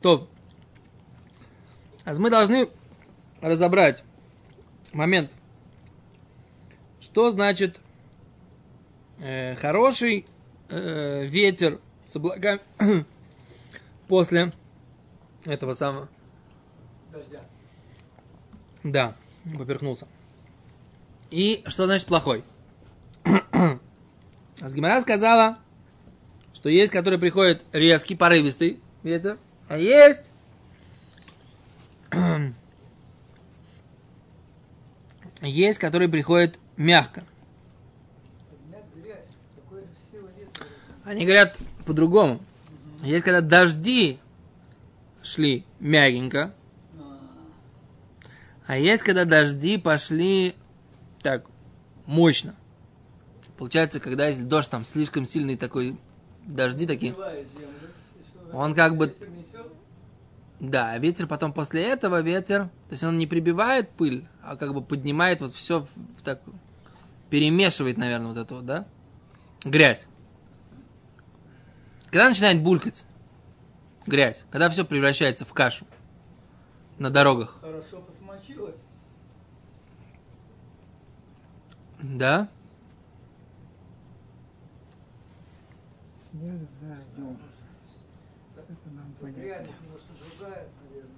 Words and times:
То. 0.00 0.28
А 2.04 2.14
мы 2.14 2.30
должны 2.30 2.68
разобрать 3.40 4.04
момент, 4.92 5.30
что 7.00 7.30
значит 7.30 7.78
э, 9.18 9.54
хороший 9.56 10.24
э, 10.68 11.26
ветер 11.26 11.80
с 12.06 12.16
облаками 12.16 12.60
после 14.08 14.52
этого 15.44 15.74
самого 15.74 16.08
Дождя. 17.12 17.40
Да, 18.84 19.16
поперхнулся. 19.58 20.06
И 21.30 21.62
что 21.66 21.86
значит 21.86 22.06
плохой? 22.06 22.44
Асгимара 24.60 25.00
сказала, 25.00 25.58
что 26.54 26.68
есть, 26.68 26.92
который 26.92 27.18
приходит 27.18 27.62
резкий, 27.72 28.14
порывистый 28.14 28.80
ветер, 29.02 29.38
а 29.68 29.78
есть 29.78 30.30
есть, 35.42 35.78
который 35.78 36.08
приходит 36.08 36.58
мягко. 36.76 37.24
Они 41.04 41.24
говорят 41.24 41.56
по-другому. 41.86 42.40
Есть, 43.02 43.24
когда 43.24 43.40
дожди 43.40 44.18
шли 45.22 45.64
мягенько, 45.80 46.52
А, 48.66 48.76
есть, 48.76 49.02
когда 49.02 49.24
дожди 49.24 49.78
пошли 49.78 50.54
так 51.22 51.46
мощно. 52.04 52.54
Получается, 53.56 53.98
когда 53.98 54.26
если 54.26 54.42
дождь 54.42 54.68
там 54.68 54.84
слишком 54.84 55.24
сильный 55.24 55.56
такой, 55.56 55.96
дожди 56.46 56.86
такие, 56.86 57.16
Он 58.52 58.74
как 58.74 58.96
бы- 58.96 59.14
Да, 60.60 60.98
ветер 60.98 61.26
потом 61.26 61.52
после 61.52 61.82
этого 61.84 62.20
ветер, 62.20 62.64
то 62.64 62.90
есть 62.90 63.04
он 63.04 63.16
не 63.16 63.26
прибивает 63.26 63.90
пыль, 63.90 64.26
а 64.42 64.56
как 64.56 64.74
бы 64.74 64.82
поднимает 64.82 65.40
вот 65.40 65.54
все 65.54 65.80
в, 65.80 65.88
в 66.18 66.22
так, 66.24 66.40
перемешивает, 67.30 67.96
наверное, 67.96 68.28
вот 68.28 68.38
это 68.38 68.54
вот, 68.54 68.66
да? 68.66 68.86
Грязь. 69.64 70.08
Когда 72.06 72.28
начинает 72.28 72.62
булькать 72.62 73.04
грязь, 74.06 74.44
когда 74.50 74.68
все 74.70 74.84
превращается 74.84 75.44
в 75.44 75.52
кашу 75.52 75.86
на 76.98 77.10
дорогах, 77.10 77.58
Хорошо 77.60 78.00
посмочилось. 78.00 78.74
да? 82.02 82.48
Снег 86.16 86.60
с 86.68 86.82
дождем. 86.82 87.38
Это 88.58 88.94
нам 88.94 89.12
понятно. 89.20 89.42
немножко 89.42 90.08
другая, 90.38 90.66
наверное. 90.88 91.10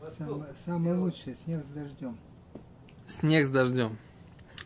Восток. 0.00 0.46
Самое, 0.56 0.94
лучшее 0.96 1.36
снег 1.36 1.64
с 1.64 1.68
дождем. 1.68 2.16
Снег 3.06 3.46
с 3.46 3.50
дождем. 3.50 3.98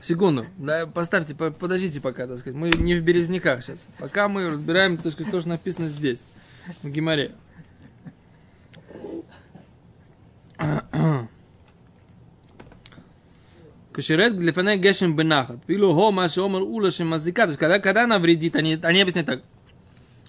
Секунду, 0.01 0.45
да, 0.59 0.87
поставьте, 0.87 1.35
по- 1.35 1.51
подождите 1.51 2.01
пока, 2.01 2.27
так 2.27 2.39
сказать. 2.39 2.57
Мы 2.57 2.71
не 2.71 2.95
в 2.95 3.03
Березняках 3.05 3.63
сейчас. 3.63 3.87
Пока 3.99 4.29
мы 4.29 4.49
разбираем, 4.51 4.99
так 4.99 5.13
сказать, 5.13 5.33
то, 5.33 5.41
что 5.41 5.49
написано 5.49 5.89
здесь, 5.89 6.25
в 6.83 6.89
Гимаре. 6.89 7.35
Кашерет 13.93 14.37
глифанай 14.37 14.77
гешем 14.79 15.17
бенахат. 15.17 15.59
Вилу 15.67 15.95
хо 15.95 16.13
маша 16.13 16.45
омар 16.45 16.63
ула 16.63 16.91
мазика. 17.01 17.45
То 17.45 17.49
есть, 17.49 17.59
когда, 17.59 17.79
когда 17.79 18.05
она 18.05 18.19
вредит, 18.19 18.55
они, 18.55 18.79
они 18.83 19.01
объясняют 19.01 19.27
так. 19.27 19.43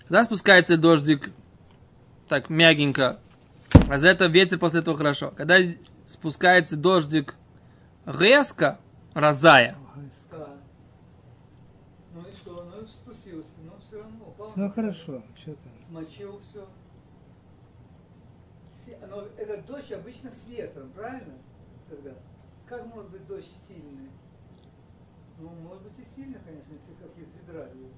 Когда 0.07 0.23
спускается 0.23 0.77
дождик 0.77 1.31
так 2.29 2.49
мягенько, 2.49 3.19
а 3.89 3.97
за 3.97 4.07
это 4.07 4.27
ветер 4.27 4.57
после 4.57 4.79
этого 4.79 4.97
хорошо. 4.97 5.33
Когда 5.35 5.57
спускается 6.05 6.77
дождик 6.77 7.35
резко, 8.05 8.79
разая, 9.13 9.77
А. 10.31 10.57
Ну 12.13 12.21
и 12.21 12.31
что? 12.31 12.63
Ну 12.63 12.81
и 12.81 12.87
спустился. 12.87 13.51
Но 13.65 13.77
все 13.79 14.01
равно 14.01 14.27
упал. 14.27 14.53
Ну 14.55 14.71
хорошо, 14.71 15.23
что 15.35 15.55
там. 15.55 15.71
Смочил 15.85 16.39
все. 16.39 16.67
Но 19.09 19.23
этот 19.37 19.65
дождь 19.65 19.91
обычно 19.91 20.31
с 20.31 20.47
ветром, 20.47 20.89
правильно? 20.91 21.33
Тогда. 21.89 22.11
Как 22.65 22.85
может 22.85 23.11
быть 23.11 23.27
дождь 23.27 23.51
сильный? 23.67 24.09
Ну, 25.39 25.49
может 25.49 25.83
быть 25.83 25.99
и 25.99 26.05
сильно, 26.05 26.39
конечно, 26.45 26.73
если 26.73 26.93
как 26.93 27.11
из 27.17 27.27
ведра 27.33 27.65
льет. 27.73 27.91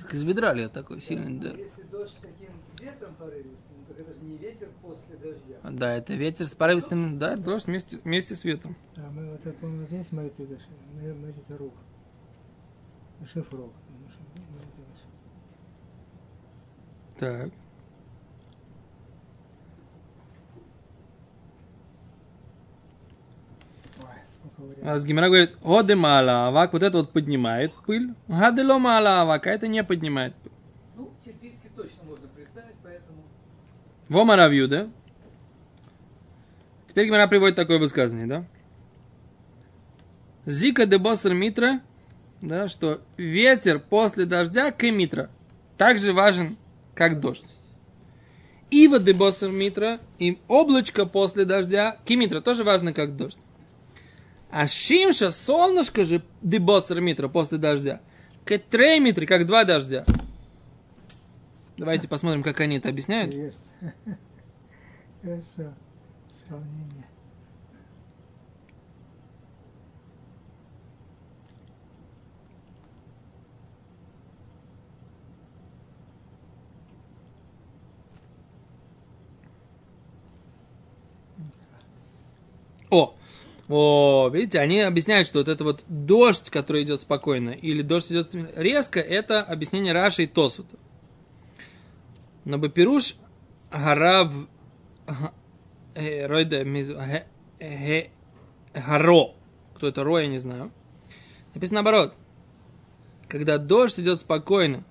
Как 0.00 0.14
из 0.14 0.22
ведра 0.22 0.52
ли 0.52 0.68
такой 0.68 1.00
сильный 1.00 1.38
Да, 1.38 1.50
да. 1.50 1.58
Если 1.58 1.82
дождь 1.82 2.16
таким 2.20 2.50
ветром 2.80 3.14
порывистым, 3.16 3.84
так 3.88 3.98
это 4.00 4.14
же 4.14 4.20
не 4.20 4.36
ветер 4.36 4.68
после 4.82 5.16
дождя. 5.16 5.58
Да, 5.62 5.94
это 5.94 6.14
ветер 6.14 6.46
с 6.46 6.54
порывистым, 6.54 7.18
да, 7.18 7.36
дождь 7.36 7.66
вместе, 7.66 7.98
вместе 8.04 8.34
с 8.34 8.44
ветром. 8.44 8.76
А 8.96 9.10
мы 9.10 9.30
вот 9.30 9.42
так 9.42 9.56
помню, 9.56 9.86
здесь 9.86 10.08
смотри, 10.08 10.30
ты 10.30 10.44
говоришь, 10.44 10.66
мы 10.94 11.14
мы 11.14 11.28
это 11.28 11.58
рух. 11.58 11.74
Так. 17.18 17.52
А 24.82 24.98
с 24.98 25.04
Гимара 25.04 25.26
говорит, 25.26 25.56
оды 25.62 25.96
мала 25.96 26.48
авак, 26.48 26.72
вот 26.72 26.82
это 26.82 26.98
вот 26.98 27.12
поднимает 27.12 27.72
пыль, 27.86 28.14
гадыло 28.28 28.78
мала 28.78 29.22
авак, 29.22 29.46
а 29.46 29.50
это 29.50 29.68
не 29.68 29.84
поднимает 29.84 30.34
пыль. 30.36 30.52
Ну, 30.96 31.12
теоретически 31.24 31.70
точно 31.76 32.04
можно 32.06 32.26
представить, 32.28 32.76
поэтому... 32.82 33.22
Вомаравью, 34.08 34.68
да? 34.68 34.88
Теперь 36.88 37.06
Гимара 37.06 37.26
приводит 37.28 37.56
такое 37.56 37.78
высказывание, 37.78 38.26
да? 38.26 38.44
Зика 40.46 40.86
де 40.86 40.98
босер 40.98 41.34
митра, 41.34 41.80
да, 42.40 42.68
что 42.68 43.00
ветер 43.16 43.78
после 43.78 44.24
дождя 44.24 44.72
к 44.72 44.82
митра 44.90 45.30
также 45.76 46.12
важен, 46.12 46.56
как 46.94 47.20
дождь. 47.20 47.44
Ива 48.70 48.98
де 48.98 49.12
босер 49.12 49.50
митра 49.50 50.00
и 50.18 50.38
облачко 50.48 51.04
после 51.06 51.44
дождя 51.44 51.98
к 52.06 52.10
митра 52.10 52.40
тоже 52.40 52.64
важно, 52.64 52.92
как 52.92 53.16
дождь. 53.16 53.38
А 54.50 54.66
шимша, 54.66 55.30
солнышко 55.30 56.04
же 56.04 56.22
де 56.42 56.58
босер 56.58 57.00
митра 57.00 57.28
после 57.28 57.58
дождя, 57.58 58.00
к 58.44 58.52
митре, 58.98 59.26
как 59.26 59.46
два 59.46 59.64
дождя. 59.64 60.04
Давайте 61.76 62.08
посмотрим, 62.08 62.42
как 62.42 62.60
они 62.60 62.76
это 62.78 62.88
объясняют. 62.88 63.34
Хорошо. 65.22 65.74
Сравнение. 66.46 66.99
О, 83.72 84.28
видите, 84.32 84.58
они 84.58 84.80
объясняют, 84.80 85.28
что 85.28 85.38
вот 85.38 85.46
это 85.46 85.62
вот 85.62 85.84
дождь, 85.86 86.50
который 86.50 86.82
идет 86.82 87.02
спокойно, 87.02 87.50
или 87.50 87.82
дождь 87.82 88.10
идет 88.10 88.34
резко, 88.56 88.98
это 88.98 89.42
объяснение 89.42 89.92
Раши 89.92 90.24
и 90.24 90.26
Тосфута. 90.26 90.76
Но 92.44 92.58
Бапируш 92.58 93.14
Гарав 93.70 94.32
э, 95.94 96.26
Ройда 96.26 96.64
Харо. 98.74 99.34
Кто 99.74 99.86
это 99.86 100.02
Ро, 100.02 100.18
я 100.18 100.26
не 100.26 100.38
знаю. 100.38 100.72
Написано 101.54 101.82
наоборот. 101.82 102.14
Когда 103.28 103.56
дождь 103.56 104.00
идет 104.00 104.18
спокойно, 104.18 104.82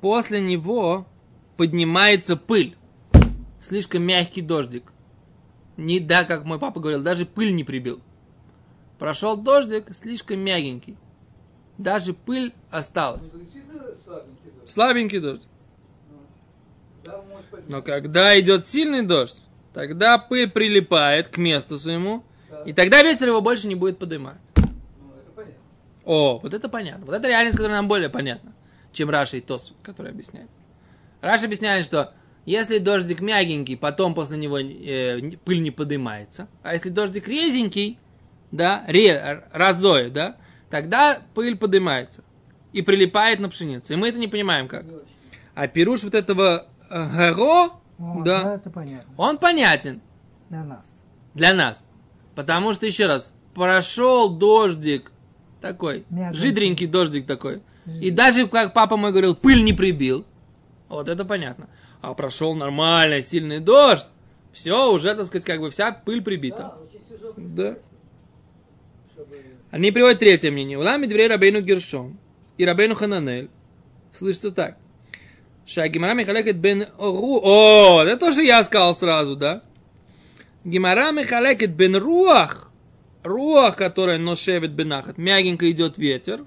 после 0.00 0.40
него 0.40 1.08
поднимается 1.56 2.36
пыль. 2.36 2.76
Слишком 3.58 4.04
мягкий 4.04 4.42
дождик. 4.42 4.92
Не 5.78 6.00
да, 6.00 6.24
как 6.24 6.44
мой 6.44 6.58
папа 6.58 6.80
говорил, 6.80 7.02
даже 7.02 7.24
пыль 7.24 7.54
не 7.54 7.62
прибил. 7.62 8.00
Прошел 8.98 9.36
дождик, 9.36 9.94
слишком 9.94 10.40
мягенький. 10.40 10.96
Даже 11.78 12.14
пыль 12.14 12.52
осталась. 12.72 13.30
Ну, 13.32 13.40
слабенький 14.66 15.20
дождь. 15.20 15.46
Поднять. 17.04 17.68
Но 17.68 17.80
когда 17.82 18.38
идет 18.40 18.66
сильный 18.66 19.06
дождь, 19.06 19.40
тогда 19.72 20.18
пыль 20.18 20.50
прилипает 20.50 21.28
к 21.28 21.36
месту 21.36 21.78
своему, 21.78 22.24
и 22.66 22.72
тогда 22.72 23.04
ветер 23.04 23.28
его 23.28 23.40
больше 23.40 23.68
не 23.68 23.76
будет 23.76 23.98
поднимать. 23.98 24.40
Ну. 24.56 25.44
О, 26.04 26.38
вот 26.40 26.54
это 26.54 26.68
понятно. 26.68 27.06
Вот 27.06 27.14
это 27.14 27.28
реальность, 27.28 27.56
которая 27.56 27.76
нам 27.76 27.86
более 27.86 28.08
понятна, 28.08 28.52
чем 28.92 29.10
Раши 29.10 29.36
и 29.36 29.40
Тосафот, 29.40 29.72
который 29.84 30.10
объясняет. 30.10 30.50
Раши 31.20 31.44
объясняет, 31.46 31.84
что 31.84 32.14
если 32.48 32.78
дождик 32.78 33.20
мягенький, 33.20 33.76
потом 33.76 34.14
после 34.14 34.38
него 34.38 34.58
э, 34.58 35.20
пыль 35.44 35.60
не 35.62 35.70
поднимается, 35.70 36.48
а 36.62 36.72
если 36.74 36.88
дождик 36.88 37.28
резенький, 37.28 37.98
да, 38.50 38.84
ре, 38.86 39.44
разой, 39.52 40.10
да, 40.10 40.36
тогда 40.70 41.20
пыль 41.34 41.56
поднимается 41.56 42.24
и 42.72 42.82
прилипает 42.82 43.40
на 43.40 43.48
пшеницу. 43.48 43.92
И 43.92 43.96
мы 43.96 44.08
это 44.08 44.18
не 44.18 44.28
понимаем 44.28 44.68
как. 44.68 44.84
А 45.54 45.66
пируш 45.66 46.02
вот 46.04 46.14
этого 46.14 46.66
э, 46.88 47.08
гаро, 47.16 47.72
О, 47.98 48.22
да, 48.24 48.54
это 48.54 48.70
понятно. 48.70 49.12
он 49.16 49.38
понятен 49.38 50.00
Для 50.48 50.64
нас. 50.64 50.86
для 51.34 51.52
нас. 51.54 51.84
Потому 52.34 52.72
что, 52.72 52.86
еще 52.86 53.06
раз, 53.06 53.32
прошел 53.54 54.28
дождик 54.30 55.10
такой, 55.60 56.04
Мягонький. 56.08 56.38
жидренький 56.38 56.86
дождик 56.86 57.26
такой. 57.26 57.62
И 58.00 58.10
даже, 58.10 58.46
как 58.46 58.74
папа 58.74 58.96
мой 58.96 59.10
говорил, 59.10 59.34
пыль 59.34 59.64
не 59.64 59.72
прибил. 59.72 60.24
Вот 60.88 61.08
это 61.08 61.24
понятно. 61.24 61.68
А 62.00 62.14
прошел 62.14 62.54
нормально, 62.54 63.20
сильный 63.22 63.60
дождь. 63.60 64.06
Все, 64.52 64.92
уже, 64.92 65.14
так 65.14 65.26
сказать, 65.26 65.44
как 65.44 65.60
бы 65.60 65.70
вся 65.70 65.92
пыль 65.92 66.22
прибита. 66.22 66.76
Да. 67.36 67.76
Они 69.70 69.90
приводят 69.90 70.18
третье 70.18 70.50
мнение. 70.50 70.78
Улами 70.78 71.06
дверей 71.06 71.28
Рабейну 71.28 71.60
Гершон 71.60 72.18
и 72.56 72.64
Рабейну 72.64 72.94
Хананель. 72.94 73.50
Слышится 74.12 74.50
так. 74.50 74.78
Шагимара 75.66 76.14
Михалекет 76.14 76.56
бен 76.56 76.86
Ру... 76.96 77.40
О, 77.44 78.02
это 78.02 78.16
то, 78.16 78.32
что 78.32 78.40
я 78.40 78.62
сказал 78.62 78.94
сразу, 78.94 79.36
да? 79.36 79.62
Гимара 80.64 81.12
Михалекет 81.12 81.74
бен 81.74 81.96
Руах. 81.96 82.70
Руах, 83.22 83.76
которая 83.76 84.18
ношевит 84.18 84.70
бенахат. 84.70 85.18
Мягенько 85.18 85.70
идет 85.70 85.98
ветер. 85.98 86.44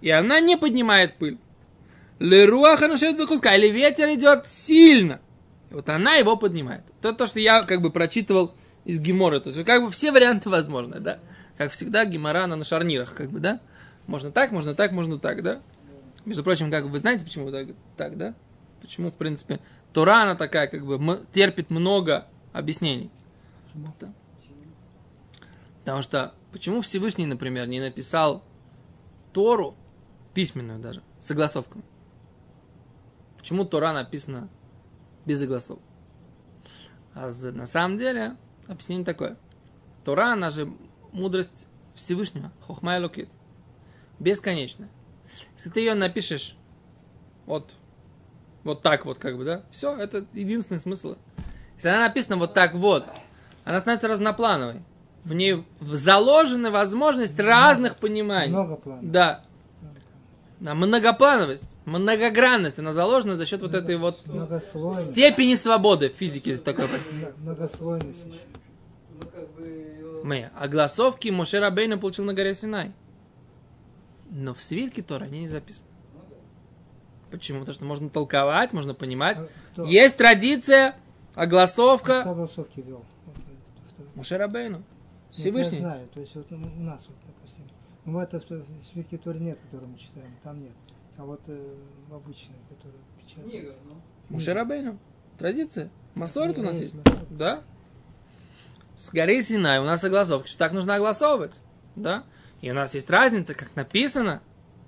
И 0.00 0.10
она 0.10 0.38
не 0.38 0.56
поднимает 0.56 1.16
пыль. 1.16 1.38
Леруаха 2.18 2.88
ношевит 2.88 3.18
бехуска. 3.18 3.54
Или 3.54 3.68
ветер 3.68 4.08
идет 4.10 4.46
сильно. 4.46 5.20
И 5.70 5.74
вот 5.74 5.88
она 5.88 6.14
его 6.14 6.36
поднимает. 6.36 6.82
Это 7.00 7.12
то, 7.12 7.26
что 7.26 7.40
я 7.40 7.62
как 7.62 7.80
бы 7.80 7.90
прочитывал 7.90 8.54
из 8.84 9.00
Гимора. 9.00 9.40
То 9.40 9.50
есть 9.50 9.64
как 9.64 9.82
бы 9.82 9.90
все 9.90 10.12
варианты 10.12 10.48
возможны, 10.48 11.00
да? 11.00 11.18
Как 11.56 11.72
всегда, 11.72 12.02
она 12.02 12.56
на 12.56 12.64
шарнирах, 12.64 13.14
как 13.14 13.30
бы, 13.30 13.40
да? 13.40 13.60
Можно 14.06 14.30
так, 14.30 14.52
можно 14.52 14.74
так, 14.74 14.92
можно 14.92 15.18
так, 15.18 15.42
да? 15.42 15.60
Между 16.24 16.42
прочим, 16.42 16.70
как 16.70 16.84
бы 16.84 16.90
вы 16.90 16.98
знаете, 16.98 17.24
почему 17.24 17.50
так, 17.50 17.68
так, 17.96 18.16
да? 18.16 18.34
Почему, 18.80 19.10
в 19.10 19.16
принципе, 19.16 19.60
Тора, 19.92 20.22
она 20.22 20.34
такая, 20.34 20.68
как 20.68 20.86
бы, 20.86 21.20
терпит 21.32 21.70
много 21.70 22.26
объяснений. 22.52 23.10
Потому 25.80 26.02
что, 26.02 26.32
почему 26.52 26.80
Всевышний, 26.80 27.26
например, 27.26 27.66
не 27.66 27.80
написал 27.80 28.44
Тору, 29.32 29.74
письменную 30.32 30.78
даже, 30.78 31.02
согласовками? 31.18 31.82
Почему 33.38 33.64
Тора 33.64 33.92
написана 33.92 34.48
без 35.24 35.40
согласовок? 35.40 35.82
А 37.14 37.30
на 37.52 37.66
самом 37.66 37.96
деле, 37.96 38.36
объяснение 38.66 39.04
такое. 39.04 39.36
Тора, 40.04 40.32
она 40.32 40.50
же 40.50 40.70
мудрость 41.12 41.68
Всевышнего, 41.94 42.52
хохмай 42.66 43.00
лукит, 43.00 43.28
бесконечная. 44.18 44.88
Если 45.54 45.70
ты 45.70 45.80
ее 45.80 45.94
напишешь 45.94 46.56
вот, 47.46 47.74
вот 48.64 48.82
так 48.82 49.04
вот, 49.04 49.18
как 49.18 49.36
бы, 49.36 49.44
да, 49.44 49.62
все, 49.70 49.96
это 49.96 50.26
единственный 50.32 50.80
смысл. 50.80 51.16
Если 51.76 51.88
она 51.88 52.00
написана 52.00 52.36
вот 52.36 52.54
так 52.54 52.74
вот, 52.74 53.06
она 53.64 53.80
становится 53.80 54.08
разноплановой. 54.08 54.82
В 55.24 55.34
ней 55.34 55.64
заложена 55.80 56.70
возможность 56.70 57.38
разных 57.38 57.96
пониманий. 57.96 58.50
Много 58.52 58.76
планов. 58.76 59.10
Да. 59.10 59.44
Да, 60.60 60.74
многоплановость, 60.74 61.76
многогранность, 61.84 62.78
она 62.80 62.92
заложена 62.92 63.36
за 63.36 63.46
счет 63.46 63.62
вот 63.62 63.74
этой 63.74 63.96
вот 63.96 64.18
степени 64.96 65.54
свободы 65.54 66.10
в 66.10 66.14
физике. 66.16 66.56
Да, 66.56 67.32
Многослойность 67.38 68.26
еще. 68.26 68.40
Ну, 69.12 69.20
как 69.28 69.50
бы... 69.54 70.20
Мы. 70.24 70.50
А 70.58 70.66
голосовки 70.66 71.28
Моше 71.28 71.60
Рабейна 71.60 71.96
получил 71.96 72.24
на 72.24 72.34
горе 72.34 72.54
Синай. 72.54 72.92
Но 74.30 74.52
в 74.52 74.60
свитке 74.60 75.02
Тора 75.02 75.24
они 75.24 75.40
не 75.40 75.48
записаны. 75.48 75.86
ну. 76.14 76.20
Почему? 77.30 77.60
Потому 77.60 77.74
что 77.74 77.84
можно 77.84 78.08
толковать, 78.10 78.72
можно 78.72 78.94
понимать. 78.94 79.38
А 79.38 79.48
кто- 79.72 79.84
Есть 79.84 80.16
традиция, 80.16 80.96
Кто 81.32 81.42
огласовка 81.42 82.22
голосовки 82.24 82.80
вел? 82.80 83.04
Вот, 83.26 83.36
кто- 83.94 84.02
Моше 84.16 84.36
Рабейну. 84.36 84.78
Нет, 84.78 84.86
Всевышний. 85.30 85.76
Я 85.76 85.82
знаю, 85.82 86.08
то 86.12 86.20
есть 86.20 86.34
вот 86.34 86.50
у 86.50 86.56
нас 86.56 87.06
вот. 87.06 87.16
Ну, 88.08 88.20
это 88.20 88.40
в 88.40 88.44
Торе 88.44 89.38
нет, 89.38 89.58
который 89.64 89.86
мы 89.86 89.98
читаем, 89.98 90.34
там 90.42 90.62
нет. 90.62 90.72
А 91.18 91.24
вот 91.24 91.42
э, 91.46 91.74
которая 92.08 92.98
печатается. 93.18 93.50
Книга, 93.50 93.74
ну. 93.84 94.00
Моше 94.30 94.54
Рабейну. 94.54 94.98
Традиция. 95.36 95.90
Масорит 96.14 96.58
у 96.58 96.62
нас 96.62 96.76
есть. 96.76 96.94
Масорет. 96.94 97.36
Да? 97.36 97.62
С 98.96 99.10
горы 99.10 99.42
Синай 99.42 99.78
у 99.78 99.84
нас 99.84 100.02
огласовки, 100.04 100.48
что 100.48 100.58
так 100.58 100.72
нужно 100.72 100.94
огласовывать. 100.94 101.60
Да? 101.96 102.24
И 102.62 102.70
у 102.70 102.74
нас 102.74 102.94
есть 102.94 103.10
разница, 103.10 103.54
как 103.54 103.76
написано. 103.76 104.40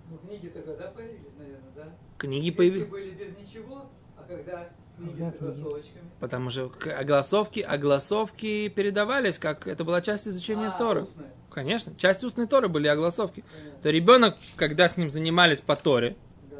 Ну, 0.08 0.16
книги-то 0.16 0.62
когда 0.62 0.86
появились, 0.86 1.34
наверное, 1.38 1.70
да? 1.76 1.92
Книги 2.16 2.50
появились. 2.50 2.88
были 2.88 3.10
без 3.10 3.36
ничего, 3.38 3.90
а 4.16 4.22
когда 4.22 4.70
книги 4.96 5.10
Когда 5.10 5.28
с 5.30 5.32
книги? 5.34 5.38
согласовочками. 5.52 6.10
Потому 6.20 6.48
что 6.48 6.72
огласовки, 6.98 7.60
огласовки 7.60 8.68
передавались, 8.70 9.38
как 9.38 9.66
это 9.66 9.84
была 9.84 10.00
часть 10.00 10.26
изучения 10.26 10.68
А, 10.68 10.78
Торы. 10.78 11.02
устная. 11.02 11.30
Конечно, 11.50 11.92
часть 11.96 12.22
устной 12.24 12.46
Торы 12.46 12.68
были 12.68 12.86
огласовки. 12.86 13.42
Понятно. 13.52 13.82
То 13.82 13.90
ребенок, 13.90 14.36
когда 14.56 14.88
с 14.88 14.96
ним 14.96 15.10
занимались 15.10 15.60
по 15.60 15.74
Торе, 15.76 16.16
Да. 16.50 16.58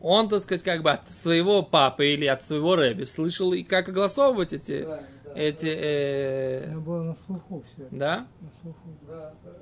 он, 0.00 0.28
так 0.28 0.40
сказать, 0.40 0.62
как 0.62 0.82
бы 0.82 0.90
от 0.90 1.08
своего 1.10 1.62
папы 1.62 2.08
или 2.08 2.26
от 2.26 2.42
своего 2.42 2.74
рэби 2.76 3.04
слышал, 3.04 3.52
и 3.52 3.62
как 3.62 3.88
огласовывать 3.88 4.52
эти, 4.52 4.82
Правильно, 4.82 5.08
да. 5.24 5.32
эти, 5.36 5.66
э, 5.68 6.64
У 6.66 6.70
меня 6.70 6.80
было 6.80 7.02
на 7.04 7.14
слуху 7.14 7.64
все. 7.74 7.86
да? 7.90 8.26
На 8.40 8.50
слуху. 8.60 8.78
Да, 9.06 9.34
хорошо. 9.42 9.60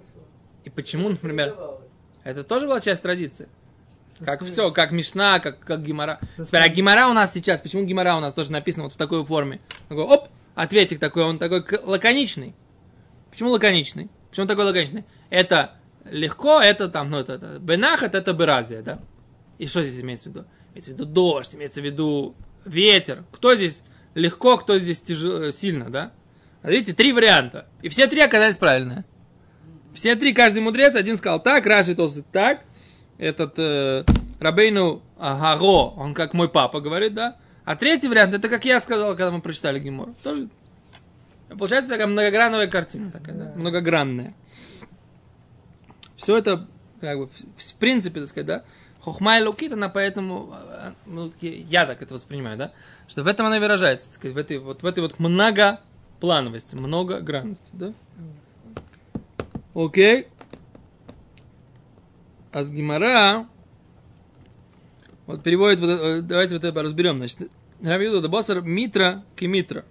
И 0.65 0.71
почему, 0.71 1.11
например, 1.11 1.55
это 2.25 2.43
тоже 2.45 2.67
была 2.67 2.81
часть 2.81 3.03
традиции. 3.03 3.49
Со 4.19 4.25
Как 4.25 4.45
все, 4.45 4.71
как 4.71 4.93
Мишна, 4.93 5.39
как, 5.41 5.59
как 5.61 5.83
Гимара. 5.83 6.21
Со 6.37 6.45
Теперь, 6.47 6.61
а 6.63 6.69
Гимара 6.69 7.09
у 7.09 7.13
нас 7.15 7.33
сейчас, 7.33 7.61
почему 7.61 7.85
Гимара 7.85 8.15
у 8.17 8.21
нас 8.21 8.33
тоже 8.35 8.53
написано 8.53 8.85
вот 8.85 8.93
в 8.93 8.97
такой 8.97 9.25
форме? 9.25 9.61
Такой, 9.89 10.05
оп, 10.05 10.29
ответик 10.55 10.99
такой, 11.01 11.25
он 11.25 11.39
такой 11.39 11.65
лаконичный. 11.83 12.55
Почему 13.31 13.51
лаконичный? 13.51 14.11
Почему 14.33 14.47
такой 14.47 14.65
лаконичный? 14.65 15.05
Это 15.29 15.73
легко, 16.07 16.59
это 16.59 16.89
там, 16.89 17.11
ну, 17.11 17.19
это, 17.19 17.35
это 17.35 17.59
бенахат, 17.59 18.15
это 18.15 18.33
беразия, 18.33 18.81
да? 18.81 18.99
И 19.59 19.67
что 19.67 19.83
здесь 19.83 20.01
имеется 20.01 20.31
в 20.31 20.33
виду? 20.33 20.47
Имеется 20.73 20.91
в 20.93 20.95
виду 20.95 21.05
дождь, 21.05 21.55
имеется 21.55 21.83
в 21.83 21.85
виду 21.85 22.35
ветер. 22.65 23.25
Кто 23.31 23.55
здесь 23.55 23.83
легко, 24.15 24.57
кто 24.57 24.79
здесь 24.79 25.03
тяжело, 25.03 25.51
сильно, 25.51 25.91
да? 25.91 26.13
Видите, 26.63 26.95
три 26.95 27.13
варианта. 27.13 27.67
И 27.83 27.91
все 27.91 28.07
три 28.07 28.23
оказались 28.23 28.57
правильные. 28.57 29.05
Все 29.93 30.17
три, 30.17 30.33
каждый 30.33 30.63
мудрец, 30.63 30.95
один 30.95 31.19
сказал 31.19 31.43
так, 31.43 31.67
Раши 31.67 31.95
Толстый 31.95 32.25
так, 32.33 32.65
этот 33.19 33.59
э, 33.59 34.07
Рабейну 34.41 35.03
Агаро, 35.19 35.93
он 35.95 36.15
как 36.15 36.33
мой 36.33 36.49
папа 36.49 36.81
говорит, 36.81 37.13
да? 37.13 37.37
А 37.67 37.77
третий 37.77 38.09
вариант, 38.09 38.33
это 38.33 38.49
как 38.49 38.65
я 38.65 38.81
сказал, 38.81 39.11
когда 39.11 39.31
мы 39.31 39.43
прочитали 39.43 39.79
Гимор. 39.79 40.15
Тоже. 40.23 40.49
Получается 41.57 41.91
такая 41.91 42.07
многогранная 42.07 42.67
картина, 42.67 43.11
такая, 43.11 43.35
да? 43.35 43.53
многогранная. 43.57 44.35
Все 46.17 46.37
это, 46.39 46.67
как 47.01 47.19
бы, 47.19 47.29
в, 47.57 47.75
принципе, 47.75 48.21
так 48.21 48.29
сказать, 48.29 48.47
да? 48.47 48.65
Хохма 49.01 49.39
и 49.39 49.43
лукит, 49.43 49.73
она 49.73 49.89
поэтому, 49.89 50.55
э, 50.55 50.93
ну, 51.07 51.33
я 51.41 51.87
так 51.87 52.01
это 52.03 52.15
воспринимаю, 52.15 52.57
да? 52.57 52.73
Что 53.09 53.25
в 53.25 53.27
этом 53.27 53.47
она 53.47 53.59
выражается, 53.59 54.07
так 54.07 54.15
сказать, 54.17 54.37
в 54.37 54.39
этой 54.39 54.59
вот, 54.59 54.83
в 54.83 54.87
этой 54.87 55.01
вот 55.01 55.19
многоплановости, 55.19 56.77
многогранности, 56.77 57.71
да? 57.73 57.93
Окей. 59.75 60.29
А 62.53 62.63
вот 65.27 65.43
переводит, 65.43 65.81
вот, 65.81 65.89
э, 65.89 66.21
давайте 66.21 66.55
вот 66.55 66.65
это 66.65 66.83
разберем, 66.83 67.17
значит, 67.19 67.51
Рабиуда 67.83 68.21
да 68.21 68.29
Басар 68.29 68.61
Митра 68.63 69.25
Кемитра. 69.35 69.85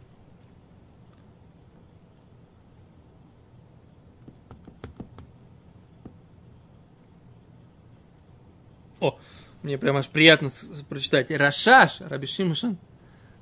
О, 8.99 9.17
мне 9.63 9.77
прям 9.77 9.97
аж 9.97 10.07
приятно 10.09 10.49
прочитать. 10.89 11.29
Рашаш, 11.31 12.01
Раби 12.01 12.27
Шимшин, 12.27 12.77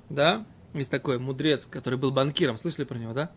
да, 0.10 0.46
есть 0.74 0.92
такой 0.92 1.20
мудрец, 1.20 1.66
который 1.66 1.98
был 1.98 2.12
банкиром, 2.12 2.58
слышали 2.58 2.86
про 2.86 2.98
него, 2.98 3.14
да? 3.14 3.32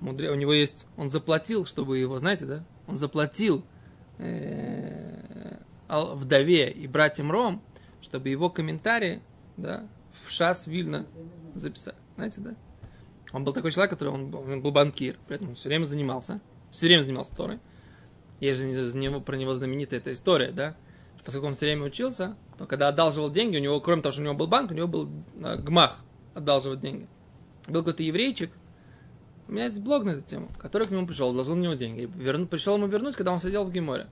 Мудре... 0.00 0.30
У 0.30 0.34
него 0.34 0.52
есть, 0.52 0.86
он 0.96 1.10
заплатил, 1.10 1.66
чтобы 1.66 1.98
его, 1.98 2.18
знаете, 2.18 2.44
да? 2.44 2.64
Он 2.86 2.96
заплатил 2.96 3.64
э, 4.18 5.56
вдове 5.88 6.70
и 6.70 6.86
братьям 6.86 7.32
Ром, 7.32 7.62
чтобы 8.00 8.28
его 8.28 8.50
комментарии, 8.50 9.22
да, 9.56 9.86
в 10.12 10.30
шас 10.30 10.66
Вильна 10.66 11.06
записали. 11.54 11.96
Знаете, 12.16 12.40
да? 12.40 12.54
Он 13.32 13.44
был 13.44 13.52
такой 13.52 13.72
человек, 13.72 13.90
который 13.90 14.10
он, 14.10 14.30
был- 14.30 14.40
он 14.40 14.62
был 14.62 14.70
банкир, 14.70 15.18
при 15.26 15.36
этом 15.36 15.50
он 15.50 15.54
все 15.54 15.68
время 15.68 15.84
занимался, 15.84 16.40
все 16.70 16.86
время 16.86 17.02
занимался 17.02 17.34
Торой. 17.34 17.58
Есть 18.40 18.60
же 18.60 19.20
про 19.20 19.36
него 19.36 19.54
знаменитая 19.54 19.98
эта 19.98 20.12
история, 20.12 20.52
да? 20.52 20.76
Поскольку 21.28 21.48
он 21.48 21.54
все 21.56 21.66
время 21.66 21.84
учился, 21.84 22.36
то 22.56 22.64
когда 22.64 22.88
одалживал 22.88 23.30
деньги, 23.30 23.58
у 23.58 23.60
него, 23.60 23.78
кроме 23.82 24.00
того, 24.00 24.14
что 24.14 24.22
у 24.22 24.24
него 24.24 24.32
был 24.32 24.46
банк, 24.46 24.70
у 24.70 24.74
него 24.74 24.88
был 24.88 25.10
э, 25.44 25.58
гмах 25.58 25.98
одалживать 26.32 26.80
деньги. 26.80 27.06
Был 27.66 27.82
какой-то 27.82 28.02
еврейчик, 28.02 28.50
у 29.46 29.52
меня 29.52 29.66
есть 29.66 29.78
блог 29.78 30.04
на 30.04 30.12
эту 30.12 30.22
тему, 30.22 30.48
который 30.56 30.86
к 30.86 30.90
нему 30.90 31.06
пришел, 31.06 31.28
одолжил 31.28 31.52
у 31.52 31.56
него 31.58 31.74
деньги. 31.74 32.10
Верну- 32.16 32.46
пришел 32.46 32.78
ему 32.78 32.86
вернуть, 32.86 33.14
когда 33.14 33.30
он 33.30 33.40
сидел 33.40 33.64
в 33.64 33.70
Геморе. 33.70 34.06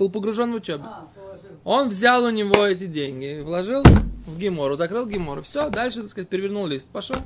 был 0.00 0.10
погружен 0.10 0.50
в 0.50 0.56
учебу. 0.56 0.82
А. 0.84 1.08
Он 1.62 1.90
взял 1.90 2.24
у 2.24 2.30
него 2.30 2.66
эти 2.66 2.86
деньги, 2.86 3.40
вложил 3.40 3.84
в 4.26 4.36
Гемору, 4.36 4.74
закрыл 4.74 5.06
Гемору. 5.06 5.42
Все, 5.42 5.70
дальше, 5.70 6.00
так 6.00 6.08
сказать, 6.08 6.28
перевернул 6.28 6.66
лист, 6.66 6.88
пошел. 6.88 7.18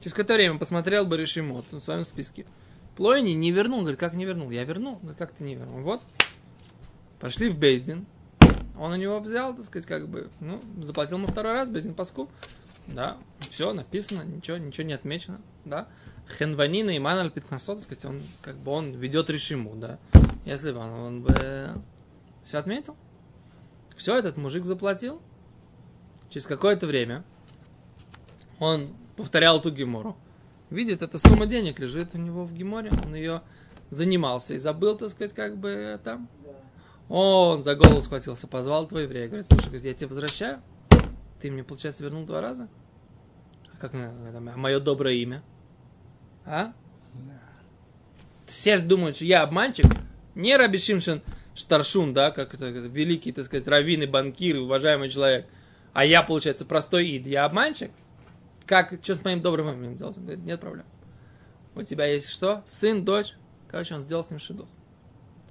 Через 0.00 0.12
какое-то 0.12 0.34
время 0.34 0.58
посмотрел 0.58 1.06
Баришимот 1.06 1.72
в 1.72 1.80
своем 1.80 2.04
списке. 2.04 2.44
Плойни 2.98 3.30
не 3.30 3.50
вернул. 3.50 3.80
Говорит, 3.80 3.98
как 3.98 4.12
не 4.12 4.26
вернул? 4.26 4.50
Я 4.50 4.64
вернул. 4.64 4.96
Говорит, 4.96 5.16
как 5.16 5.32
ты 5.32 5.42
не 5.42 5.54
вернул? 5.54 5.80
Вот. 5.80 6.02
Пошли 7.20 7.48
в 7.48 7.58
Бездин. 7.58 8.06
Он 8.78 8.92
у 8.92 8.96
него 8.96 9.20
взял, 9.20 9.54
так 9.54 9.64
сказать, 9.64 9.86
как 9.86 10.08
бы, 10.08 10.28
ну, 10.40 10.60
заплатил 10.82 11.16
ему 11.16 11.26
второй 11.26 11.52
раз, 11.52 11.68
Бездин 11.68 11.94
паску. 11.94 12.28
Да, 12.88 13.16
все 13.40 13.72
написано, 13.72 14.22
ничего, 14.22 14.58
ничего 14.58 14.86
не 14.86 14.92
отмечено, 14.92 15.40
да. 15.64 15.88
Хенванина 16.38 16.90
и 16.90 16.98
Маналь 16.98 17.30
Питкнасо, 17.30 17.74
так 17.74 17.82
сказать, 17.82 18.04
он, 18.04 18.20
как 18.42 18.56
бы, 18.56 18.70
он 18.72 18.92
ведет 18.94 19.30
решиму, 19.30 19.74
да. 19.76 19.98
Если 20.44 20.72
бы 20.72 20.78
он, 20.78 20.90
он 20.90 21.22
бы 21.22 21.70
все 22.44 22.58
отметил. 22.58 22.96
Все, 23.96 24.16
этот 24.16 24.36
мужик 24.36 24.64
заплатил. 24.64 25.20
Через 26.28 26.46
какое-то 26.46 26.86
время 26.86 27.24
он 28.58 28.94
повторял 29.16 29.60
ту 29.60 29.70
гемору. 29.70 30.16
Видит, 30.70 31.02
эта 31.02 31.18
сумма 31.18 31.46
денег 31.46 31.78
лежит 31.78 32.14
у 32.14 32.18
него 32.18 32.44
в 32.44 32.52
геморе. 32.52 32.90
Он 33.04 33.14
ее 33.14 33.42
занимался 33.90 34.54
и 34.54 34.58
забыл, 34.58 34.96
так 34.96 35.10
сказать, 35.10 35.32
как 35.32 35.56
бы 35.56 35.98
там. 36.04 36.28
Да. 37.08 37.14
Он 37.14 37.62
за 37.62 37.74
голову 37.74 38.00
схватился, 38.00 38.46
позвал 38.46 38.86
твой 38.86 39.04
еврея. 39.04 39.26
Говорит, 39.26 39.46
слушай, 39.46 39.78
я 39.80 39.94
тебе 39.94 40.08
возвращаю. 40.08 40.60
Ты 41.40 41.50
мне, 41.50 41.62
получается, 41.62 42.02
вернул 42.02 42.24
два 42.24 42.40
раза? 42.40 42.68
А 43.72 43.76
как 43.78 43.94
это, 43.94 44.12
а 44.34 44.56
мое 44.56 44.80
доброе 44.80 45.14
имя? 45.14 45.42
А? 46.44 46.72
Все 48.46 48.76
же 48.76 48.84
думают, 48.84 49.16
что 49.16 49.24
я 49.24 49.42
обманщик. 49.42 49.86
Не 50.34 50.56
Раби 50.56 50.78
Шимшин 50.78 51.22
Штаршун, 51.54 52.12
да, 52.14 52.30
как 52.30 52.54
это, 52.54 52.68
великий, 52.68 53.32
так 53.32 53.46
сказать, 53.46 53.66
раввин 53.66 54.02
и 54.02 54.06
банкир, 54.06 54.56
и 54.56 54.58
уважаемый 54.58 55.08
человек. 55.08 55.46
А 55.92 56.04
я, 56.04 56.22
получается, 56.22 56.64
простой 56.64 57.06
ид. 57.16 57.26
Я 57.26 57.44
обманщик? 57.44 57.90
Как, 58.66 58.98
что 59.02 59.14
с 59.14 59.24
моим 59.24 59.40
добрым 59.40 59.70
именем 59.70 59.96
делать? 59.96 60.16
Он 60.16 60.24
говорит, 60.24 60.44
нет 60.44 60.60
проблем. 60.60 60.84
У 61.74 61.82
тебя 61.82 62.06
есть 62.06 62.28
что? 62.28 62.62
Сын, 62.66 63.04
дочь. 63.04 63.34
Короче, 63.68 63.94
он 63.94 64.00
сделал 64.00 64.22
с 64.22 64.30
ним 64.30 64.38
шидух. 64.38 64.68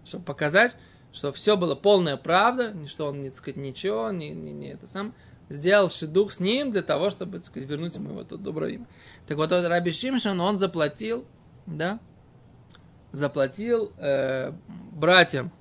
Чтобы 0.06 0.24
показать, 0.24 0.76
что 1.16 1.32
все 1.32 1.56
было 1.56 1.76
полная 1.76 2.18
правда, 2.18 2.76
что 2.88 3.08
он, 3.08 3.24
не 3.24 3.32
сказать, 3.32 3.56
ничего, 3.56 4.12
не, 4.12 4.32
не, 4.32 4.52
не 4.52 4.74
это 4.74 4.86
сам. 4.86 5.16
Сделал 5.48 5.90
шидух 5.90 6.34
с 6.34 6.40
ним 6.42 6.72
для 6.72 6.82
того, 6.82 7.10
чтобы, 7.10 7.38
так 7.38 7.46
сказать, 7.46 7.70
вернуть 7.70 7.96
ему 7.96 8.10
его 8.10 8.24
то 8.24 8.36
доброе 8.36 8.74
имя. 8.74 8.88
Так 9.26 9.38
вот, 9.38 9.52
этот 9.52 9.68
Раби 9.68 9.92
Шимшин, 9.92 10.40
он 10.40 10.58
заплатил, 10.58 11.26
да, 11.68 12.00
заплатил 13.14 13.94
э, 13.98 14.52
братьям 14.92 15.52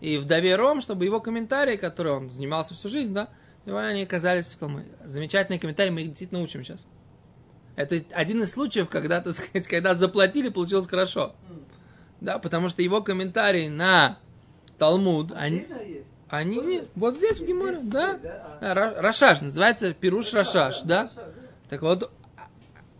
и 0.00 0.16
вдове 0.16 0.56
Ром, 0.56 0.80
чтобы 0.80 1.04
его 1.04 1.20
комментарии, 1.20 1.76
которые 1.76 2.14
он 2.14 2.30
занимался 2.30 2.74
всю 2.74 2.88
жизнь, 2.88 3.12
да, 3.12 3.28
его 3.66 3.78
они 3.78 4.04
оказались 4.04 4.46
в 4.46 4.56
том. 4.56 4.82
Замечательные 5.04 5.60
комментарии, 5.60 5.90
мы 5.90 6.00
их 6.02 6.08
действительно 6.08 6.40
учим 6.40 6.64
сейчас. 6.64 6.86
Это 7.76 8.02
один 8.12 8.42
из 8.42 8.52
случаев, 8.52 8.88
когда, 8.88 9.20
так 9.20 9.34
сказать, 9.34 9.66
когда 9.68 9.94
заплатили, 9.94 10.48
получилось 10.48 10.86
хорошо. 10.86 11.34
Да, 12.20 12.38
потому 12.38 12.68
что 12.68 12.80
его 12.80 13.02
комментарии 13.02 13.68
на 13.68 14.18
Талмуд, 14.82 15.30
они, 15.36 15.64
они 16.28 16.60
не, 16.60 16.82
вот 16.96 17.14
здесь 17.14 17.38
в 17.38 17.46
Гиморе, 17.46 17.78
да, 17.84 18.18
Ра- 18.60 19.00
Рашаш, 19.00 19.40
называется 19.42 19.94
Пируш 19.94 20.32
Рашаш, 20.32 20.80
да? 20.82 21.12
Так 21.68 21.82
вот, 21.82 22.10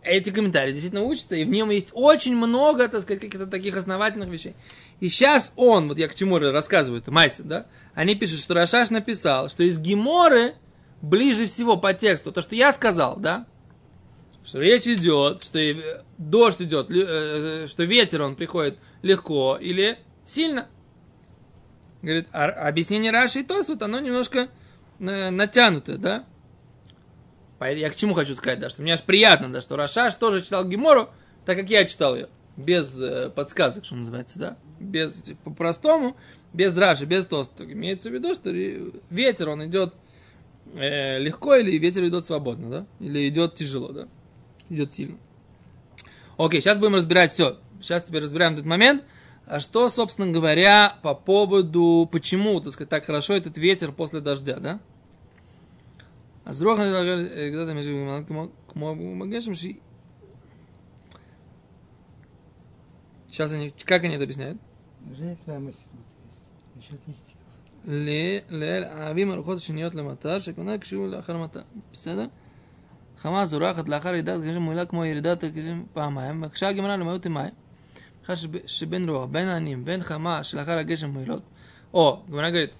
эти 0.01 0.29
комментарии 0.29 0.71
действительно 0.71 1.03
учатся, 1.03 1.35
и 1.35 1.43
в 1.43 1.49
нем 1.49 1.71
есть 1.71 1.89
очень 1.91 2.37
много, 2.37 2.87
так 2.87 3.01
сказать, 3.01 3.19
каких-то 3.19 3.47
таких 3.47 3.75
основательных 3.75 4.29
вещей. 4.29 4.55
И 5.01 5.09
сейчас 5.09 5.51
он, 5.57 5.89
вот 5.89 5.97
я 5.97 6.07
к 6.07 6.15
чему 6.15 6.39
рассказываю, 6.39 7.01
это 7.01 7.11
Майси, 7.11 7.41
да? 7.41 7.65
Они 7.93 8.15
пишут, 8.15 8.39
что 8.39 8.53
Рашаш 8.53 8.89
написал, 8.89 9.49
что 9.49 9.63
из 9.63 9.77
Геморы 9.77 10.53
ближе 11.01 11.47
всего 11.47 11.75
по 11.75 11.93
тексту, 11.93 12.31
то, 12.31 12.39
что 12.39 12.55
я 12.55 12.71
сказал, 12.71 13.17
да? 13.17 13.45
Что 14.45 14.61
речь 14.61 14.87
идет, 14.87 15.43
что 15.43 15.59
э, 15.59 16.01
дождь 16.17 16.61
идет, 16.61 16.89
э, 16.91 17.63
э, 17.63 17.67
что 17.67 17.83
ветер 17.83 18.21
он 18.21 18.37
приходит 18.37 18.77
легко 19.01 19.57
или 19.59 19.97
сильно. 20.23 20.69
Говорит, 22.03 22.27
а 22.33 22.47
объяснение 22.67 23.11
Раши 23.11 23.39
и 23.39 23.43
Тос, 23.43 23.69
вот 23.69 23.81
оно 23.81 24.01
немножко 24.01 24.49
э, 24.99 25.29
натянутое, 25.29 25.97
да? 25.97 26.25
Я 27.61 27.89
к 27.89 27.95
чему 27.95 28.13
хочу 28.13 28.35
сказать, 28.35 28.59
да, 28.59 28.69
что 28.69 28.81
мне 28.81 28.93
аж 28.93 29.03
приятно, 29.03 29.51
да, 29.51 29.61
что 29.61 29.77
Рашаш 29.77 30.15
тоже 30.15 30.41
читал 30.41 30.65
Гемору, 30.65 31.09
так 31.45 31.57
как 31.57 31.69
я 31.69 31.85
читал 31.85 32.13
ее, 32.13 32.27
без 32.57 32.99
э, 32.99 33.29
подсказок, 33.29 33.85
что 33.85 33.95
называется, 33.95 34.37
да, 34.37 34.57
без, 34.81 35.13
по-простому, 35.45 36.17
без 36.51 36.75
Раши, 36.75 37.05
без 37.05 37.25
Тоста. 37.25 37.63
Имеется 37.63 38.09
в 38.09 38.13
виду, 38.13 38.33
что 38.33 38.51
ветер, 39.09 39.47
он 39.47 39.65
идет 39.65 39.93
э, 40.75 41.19
легко 41.19 41.55
или 41.55 41.77
ветер 41.77 42.05
идет 42.05 42.25
свободно, 42.25 42.69
да, 42.69 42.85
или 42.99 43.29
идет 43.29 43.55
тяжело, 43.55 43.93
да, 43.93 44.09
идет 44.69 44.93
сильно. 44.93 45.17
Окей, 46.37 46.59
сейчас 46.59 46.77
будем 46.77 46.95
разбирать 46.95 47.31
все. 47.31 47.59
Сейчас 47.81 48.03
теперь 48.03 48.23
разбираем 48.23 48.53
этот 48.53 48.65
момент. 48.65 49.05
А 49.46 49.60
что, 49.60 49.88
собственно 49.88 50.30
говоря, 50.30 50.96
по 51.02 51.14
поводу, 51.14 52.08
почему, 52.12 52.60
так 52.60 52.72
сказать, 52.72 52.90
так 52.90 53.06
хорошо 53.06 53.34
этот 53.34 53.56
ветер 53.56 53.92
после 53.92 54.20
дождя, 54.20 54.58
да? 54.60 54.78
אז 56.44 56.62
רוח 56.62 56.78
נגדת 56.78 57.68
המשק 57.68 57.90
כמו, 58.26 58.46
כמו 58.68 58.94
בגשם 59.20 59.54
שהיא... 59.54 59.74
Сейчас 63.28 63.52
они, 63.52 63.70
как 63.84 64.02
они 64.04 64.14
это 64.14 64.24
объясняют? 64.24 64.58
Неужели 65.06 65.36
твоя 65.44 65.60
мысль 65.60 65.82
тут 65.92 66.06
есть? 66.26 66.50
Насчет 66.76 67.06
не 67.06 67.14
стихов. 67.14 67.38
לאל 68.50 68.84
אהבים 68.84 69.30
הרוחות 69.30 69.56
השניות 69.56 69.94
למטר, 69.94 70.38
שכונה 70.40 70.78
קשור 70.78 71.06
לאחר 71.06 71.38
מטר. 71.38 71.62
בסדר? 71.92 72.26
חמה 73.18 73.46
זורחת 73.46 73.88
לאחר 73.88 74.08
ירידת 74.08 74.40
גשם 74.40 74.62
מועילה 74.62 74.86
כמו 74.86 75.04
ירידת 75.04 75.44
הגשם 75.44 75.82
פעמיים, 75.92 76.40
בקשה 76.40 76.68
הגמרא 76.68 76.96
למהות 76.96 77.26
מים. 77.26 77.61
шибен 78.25 79.09
руа, 79.09 79.27
бен 79.27 79.49
аним, 79.49 79.83
бен 79.83 80.01
хама, 80.01 80.43
шелахар 80.43 80.77
агешем 80.77 81.11
муилот. 81.11 81.43
О, 81.91 82.23
Гумара 82.27 82.49
говорит, 82.49 82.73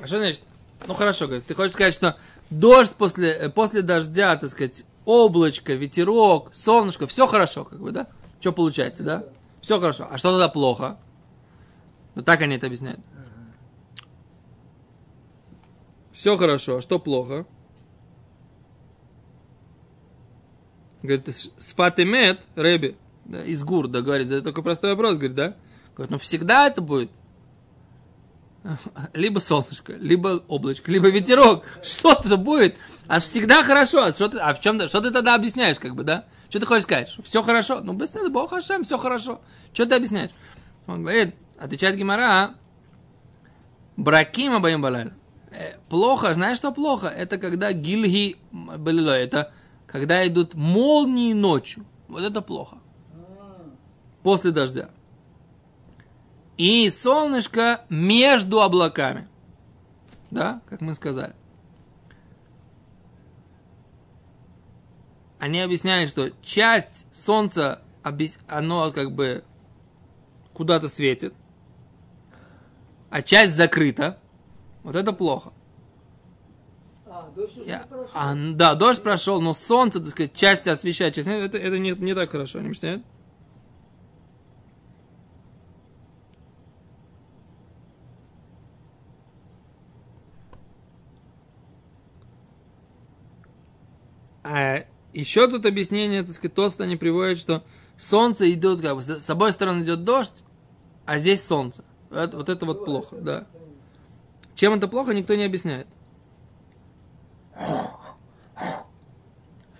а 0.00 0.06
что 0.06 0.18
значит? 0.18 0.42
Ну 0.86 0.94
хорошо, 0.94 1.26
говорит, 1.26 1.46
ты 1.46 1.54
хочешь 1.54 1.72
сказать, 1.72 1.94
что 1.94 2.16
дождь 2.50 2.92
после, 2.92 3.50
после 3.50 3.82
дождя, 3.82 4.36
так 4.36 4.50
сказать, 4.50 4.84
облачко, 5.04 5.74
ветерок, 5.74 6.54
солнышко, 6.54 7.06
все 7.06 7.26
хорошо, 7.26 7.64
как 7.64 7.80
бы, 7.80 7.90
да? 7.90 8.06
Что 8.40 8.52
получается, 8.52 9.02
да? 9.02 9.24
Все 9.60 9.78
хорошо. 9.78 10.08
А 10.10 10.18
что 10.18 10.30
тогда 10.30 10.48
плохо? 10.48 10.98
Ну 12.14 12.22
так 12.22 12.40
они 12.40 12.56
это 12.56 12.66
объясняют. 12.66 13.00
Все 16.12 16.36
хорошо, 16.36 16.76
а 16.76 16.80
что 16.80 16.98
плохо? 16.98 17.46
Говорит, 21.02 21.28
спатимет, 21.58 22.46
Рэби, 22.56 22.96
да, 23.30 23.42
из 23.44 23.62
гур, 23.62 23.88
говорит, 23.88 24.30
это 24.30 24.42
такой 24.42 24.62
простой 24.62 24.90
вопрос, 24.90 25.16
говорит, 25.16 25.36
да? 25.36 25.56
Говорит, 25.94 26.10
ну 26.10 26.18
всегда 26.18 26.66
это 26.66 26.82
будет 26.82 27.10
либо 29.14 29.38
солнышко, 29.38 29.94
либо 29.94 30.42
облачко, 30.48 30.90
либо 30.90 31.08
ветерок. 31.08 31.64
Что-то 31.82 32.36
будет. 32.36 32.76
А 33.06 33.18
всегда 33.18 33.62
хорошо. 33.62 34.04
А, 34.04 34.12
что 34.12 34.28
ты, 34.28 34.38
а 34.38 34.52
в 34.52 34.60
чем 34.60 34.78
что 34.86 35.00
ты 35.00 35.10
тогда 35.10 35.34
объясняешь, 35.34 35.78
как 35.78 35.94
бы, 35.94 36.02
да? 36.02 36.26
Что 36.50 36.60
ты 36.60 36.66
хочешь 36.66 36.82
сказать? 36.82 37.08
Что 37.08 37.22
все 37.22 37.42
хорошо. 37.42 37.80
Ну, 37.80 37.94
быстро, 37.94 38.28
Бог 38.28 38.50
Хашем, 38.50 38.82
все 38.82 38.98
хорошо. 38.98 39.40
Что 39.72 39.86
ты 39.86 39.94
объясняешь? 39.94 40.30
Он 40.86 41.02
говорит, 41.02 41.34
отвечает 41.58 41.96
Гимара, 41.96 42.54
Бракима 43.96 44.60
Баим 44.60 44.82
Балайла. 44.82 45.12
Э, 45.52 45.76
Плохо, 45.88 46.34
знаешь, 46.34 46.58
что 46.58 46.72
плохо? 46.72 47.06
Это 47.06 47.38
когда 47.38 47.72
гильги 47.72 48.36
это 48.52 49.52
когда 49.86 50.26
идут 50.26 50.54
молнии 50.54 51.32
ночью. 51.32 51.84
Вот 52.08 52.22
это 52.22 52.42
плохо. 52.42 52.79
После 54.22 54.50
дождя. 54.50 54.90
И 56.56 56.90
солнышко 56.90 57.84
между 57.88 58.60
облаками. 58.60 59.28
Да, 60.30 60.60
как 60.68 60.80
мы 60.80 60.94
сказали. 60.94 61.34
Они 65.38 65.58
объясняют, 65.60 66.10
что 66.10 66.30
часть 66.42 67.06
солнца, 67.12 67.82
оно 68.46 68.92
как 68.92 69.12
бы 69.12 69.42
куда-то 70.52 70.88
светит, 70.88 71.32
а 73.08 73.22
часть 73.22 73.54
закрыта. 73.56 74.18
Вот 74.82 74.96
это 74.96 75.12
плохо. 75.14 75.52
А, 77.06 77.30
дождь 77.34 77.56
уже 77.56 77.66
Я- 77.68 77.80
прошел. 77.88 78.10
а, 78.14 78.34
да, 78.34 78.74
дождь 78.74 79.02
прошел, 79.02 79.40
но 79.40 79.54
солнце, 79.54 80.00
так 80.00 80.10
сказать, 80.10 80.34
часть 80.34 80.68
освещает, 80.68 81.14
часть 81.14 81.26
нет. 81.26 81.42
Это, 81.42 81.58
это 81.58 81.78
не, 81.78 81.92
не 81.92 82.14
так 82.14 82.30
хорошо, 82.30 82.58
они 82.58 82.68
объясняют? 82.68 83.02
А 94.52 94.84
еще 95.12 95.46
тут 95.46 95.64
объяснение, 95.64 96.24
так 96.24 96.34
сказать, 96.34 96.54
Тост 96.54 96.80
они 96.80 96.96
приводят, 96.96 97.38
что 97.38 97.62
солнце 97.96 98.50
идет, 98.50 98.80
как 98.80 98.96
бы, 98.96 99.02
с 99.02 99.20
с 99.20 99.30
обоей 99.30 99.52
стороны 99.52 99.84
идет 99.84 100.02
дождь, 100.02 100.42
а 101.06 101.18
здесь 101.18 101.44
солнце. 101.44 101.84
Это- 102.10 102.36
вот 102.36 102.48
это 102.48 102.66
вот 102.66 102.84
плохо, 102.84 103.16
да. 103.16 103.46
Чем 104.56 104.72
это 104.72 104.88
плохо, 104.88 105.14
никто 105.14 105.36
не 105.36 105.44
объясняет. 105.44 105.86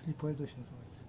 Слепой 0.01 0.33
дождь 0.35 0.53
называется. 0.55 1.01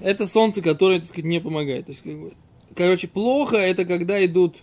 Это 0.00 0.26
солнце, 0.26 0.60
которое, 0.60 0.98
так 0.98 1.08
сказать, 1.08 1.24
не 1.24 1.40
помогает. 1.40 1.86
То 1.86 1.92
есть, 1.92 2.02
как 2.02 2.20
бы, 2.20 2.34
короче, 2.76 3.08
плохо 3.08 3.56
это 3.56 3.86
когда 3.86 4.22
идут, 4.22 4.58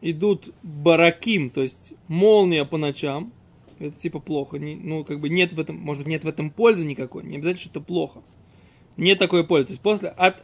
идут 0.00 0.54
бараким, 0.62 1.50
то 1.50 1.60
есть 1.60 1.92
молния 2.08 2.64
по 2.64 2.78
ночам. 2.78 3.34
Это 3.84 3.98
типа 3.98 4.20
плохо. 4.20 4.58
Не, 4.58 4.76
ну, 4.76 5.04
как 5.04 5.20
бы 5.20 5.28
нет 5.28 5.52
в 5.52 5.60
этом, 5.60 5.76
может 5.76 6.02
быть, 6.02 6.10
нет 6.10 6.24
в 6.24 6.28
этом 6.28 6.50
пользы 6.50 6.84
никакой. 6.84 7.24
Не 7.24 7.36
обязательно, 7.36 7.60
что 7.60 7.70
это 7.70 7.80
плохо. 7.80 8.22
Нет 8.96 9.18
такой 9.18 9.44
пользы. 9.44 9.68
То 9.68 9.72
есть 9.72 9.82
после 9.82 10.08
от 10.08 10.42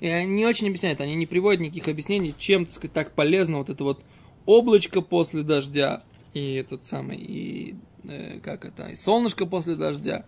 и 0.00 0.08
они 0.08 0.44
очень 0.44 0.66
объясняют, 0.66 1.00
они 1.00 1.14
не 1.14 1.26
приводят 1.26 1.62
никаких 1.62 1.88
объяснений, 1.88 2.34
чем, 2.36 2.66
так 2.66 2.74
сказать, 2.74 2.92
так 2.92 3.12
полезно 3.12 3.58
вот 3.58 3.70
это 3.70 3.84
вот 3.84 4.04
облачко 4.44 5.00
после 5.00 5.42
дождя 5.42 6.02
и 6.34 6.54
этот 6.54 6.84
самый, 6.84 7.16
и 7.16 7.76
э, 8.02 8.40
как 8.40 8.64
это, 8.64 8.88
и 8.88 8.96
солнышко 8.96 9.46
после 9.46 9.76
дождя. 9.76 10.26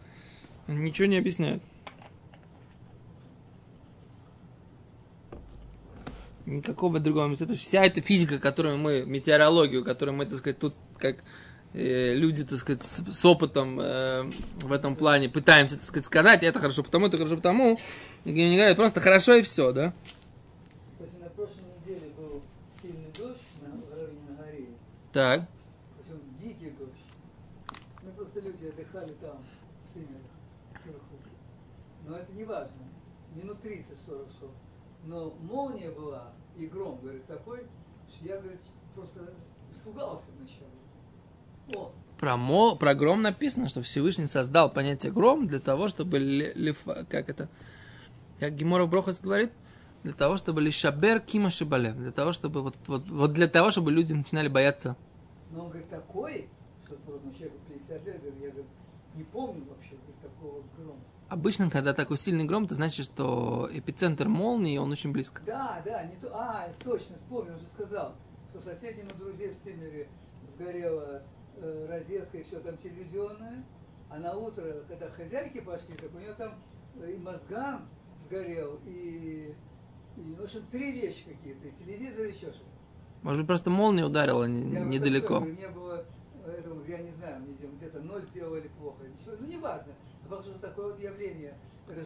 Ничего 0.66 1.06
не 1.08 1.18
объясняют. 1.18 1.62
Никакого 6.46 7.00
другого 7.00 7.26
места. 7.26 7.44
То 7.44 7.52
есть 7.52 7.64
вся 7.64 7.84
эта 7.84 8.00
физика, 8.00 8.38
которую 8.38 8.78
мы, 8.78 9.04
метеорологию, 9.04 9.84
которую 9.84 10.16
мы, 10.16 10.26
так 10.26 10.38
сказать, 10.38 10.58
тут 10.58 10.74
как 10.96 11.22
люди, 11.76 12.44
так 12.44 12.58
сказать, 12.58 12.82
с, 12.82 13.24
опытом 13.24 13.78
э, 13.80 14.22
в 14.62 14.72
этом 14.72 14.96
плане 14.96 15.28
пытаемся, 15.28 15.76
так 15.76 15.84
сказать, 15.84 16.06
сказать, 16.06 16.42
это 16.42 16.58
хорошо 16.58 16.82
потому, 16.82 17.06
это 17.06 17.18
хорошо 17.18 17.36
потому, 17.36 17.78
и 18.24 18.32
не 18.32 18.56
говорят, 18.56 18.76
просто 18.76 19.00
хорошо 19.00 19.34
и 19.34 19.42
все, 19.42 19.72
да? 19.72 19.92
То 20.96 21.04
есть 21.04 21.20
на 21.20 21.28
прошлой 21.28 21.64
неделе 21.78 22.12
был 22.16 22.42
сильный 22.80 23.12
дождь 23.18 23.42
на 23.60 23.94
районе 23.94 24.20
на 24.26 24.36
горе. 24.42 24.68
Так. 25.12 25.48
Причем 25.98 26.20
дикий 26.40 26.70
дождь. 26.70 26.92
Ну 28.02 28.10
просто 28.12 28.40
люди 28.40 28.66
отдыхали 28.66 29.12
там, 29.20 29.44
в 29.84 29.92
Симерах, 29.92 30.22
вверху. 30.82 31.16
Но 32.06 32.16
это 32.16 32.32
не 32.32 32.44
важно. 32.44 32.72
Минут 33.34 33.58
30-40 33.62 33.84
шел. 34.38 34.50
Но 35.04 35.34
молния 35.42 35.90
была 35.90 36.32
и 36.56 36.66
гром, 36.66 36.98
говорит, 37.02 37.26
такой, 37.26 37.66
что 38.08 38.24
я, 38.24 38.38
говорит, 38.38 38.60
просто 38.94 39.34
испугался 39.70 40.26
вначале. 40.38 40.85
Про, 42.18 42.36
мол, 42.36 42.76
про 42.76 42.94
гром 42.94 43.20
написано, 43.20 43.68
что 43.68 43.82
Всевышний 43.82 44.26
создал 44.26 44.70
понятие 44.70 45.12
гром 45.12 45.46
для 45.46 45.60
того, 45.60 45.88
чтобы 45.88 46.18
лифа- 46.18 47.06
как 47.10 47.28
это, 47.28 47.48
как 48.40 48.54
Гемора 48.54 48.86
Брохас 48.86 49.20
говорит, 49.20 49.52
для 50.02 50.14
того, 50.14 50.36
чтобы 50.38 50.62
лишабер 50.62 51.20
кима 51.20 51.50
шибалев, 51.50 51.94
для 51.96 52.12
того, 52.12 52.32
чтобы 52.32 52.62
вот, 52.62 52.76
вот, 52.86 53.06
вот 53.08 53.32
для 53.32 53.48
того, 53.48 53.70
чтобы 53.70 53.92
люди 53.92 54.12
начинали 54.12 54.48
бояться. 54.48 54.96
но 55.50 55.64
он 55.64 55.68
говорит, 55.68 55.90
такой, 55.90 56.48
что 56.84 56.96
человеку 57.36 57.58
50 57.68 58.06
лет, 58.06 58.20
я 58.24 58.48
говорит, 58.48 58.66
не 59.14 59.24
помню 59.24 59.64
вообще 59.68 59.96
говорит, 59.96 60.20
такого 60.22 60.62
грома. 60.76 61.00
Обычно, 61.28 61.68
когда 61.70 61.92
такой 61.92 62.16
сильный 62.16 62.44
гром, 62.44 62.64
это 62.64 62.74
значит, 62.76 63.04
что 63.04 63.68
эпицентр 63.72 64.28
молнии, 64.28 64.78
он 64.78 64.90
очень 64.92 65.12
близко. 65.12 65.42
Да, 65.44 65.82
да, 65.84 66.04
не 66.04 66.16
то. 66.16 66.30
А, 66.32 66.68
точно, 66.82 67.16
вспомнил, 67.16 67.56
уже 67.56 67.66
сказал, 67.66 68.14
что 68.50 68.60
соседнему 68.60 69.10
друзей 69.18 69.48
в 69.48 69.60
Тимере 69.62 70.08
сгорела 70.54 71.02
э, 71.02 71.20
розетка, 71.88 72.38
еще 72.38 72.58
там 72.60 72.76
телевизионная, 72.78 73.64
а 74.10 74.18
на 74.18 74.34
утро, 74.36 74.64
когда 74.88 75.08
хозяйки 75.10 75.60
пошли, 75.60 75.94
так 75.94 76.14
у 76.14 76.18
нее 76.18 76.34
там 76.34 76.54
э, 77.00 77.12
и 77.12 77.16
мозган 77.18 77.82
сгорел, 78.26 78.78
и, 78.86 79.54
и, 80.16 80.34
в 80.38 80.42
общем, 80.42 80.62
три 80.70 80.92
вещи 80.92 81.24
какие-то, 81.24 81.68
и 81.68 81.72
телевизор, 81.72 82.24
и 82.24 82.28
еще 82.28 82.46
что-то. 82.46 82.64
Может 83.22 83.40
быть, 83.40 83.46
просто 83.48 83.70
молния 83.70 84.04
ударила 84.04 84.44
Я 84.44 84.48
недалеко. 84.48 85.38
«Хорошо, 85.38 85.44
говорю, 85.46 85.60
Не 85.60 85.68
было, 85.68 86.04
этого, 86.46 86.84
я 86.86 86.98
не 86.98 87.12
знаю, 87.12 87.42
где-то 87.78 88.00
ноль 88.00 88.22
сделали 88.30 88.70
плохо, 88.78 89.02
ничего, 89.04 89.36
ну, 89.40 89.46
неважно. 89.46 89.92
Факт, 90.28 90.44
что 90.44 90.58
такое 90.58 90.86
вот 90.92 91.00
явление, 91.00 91.54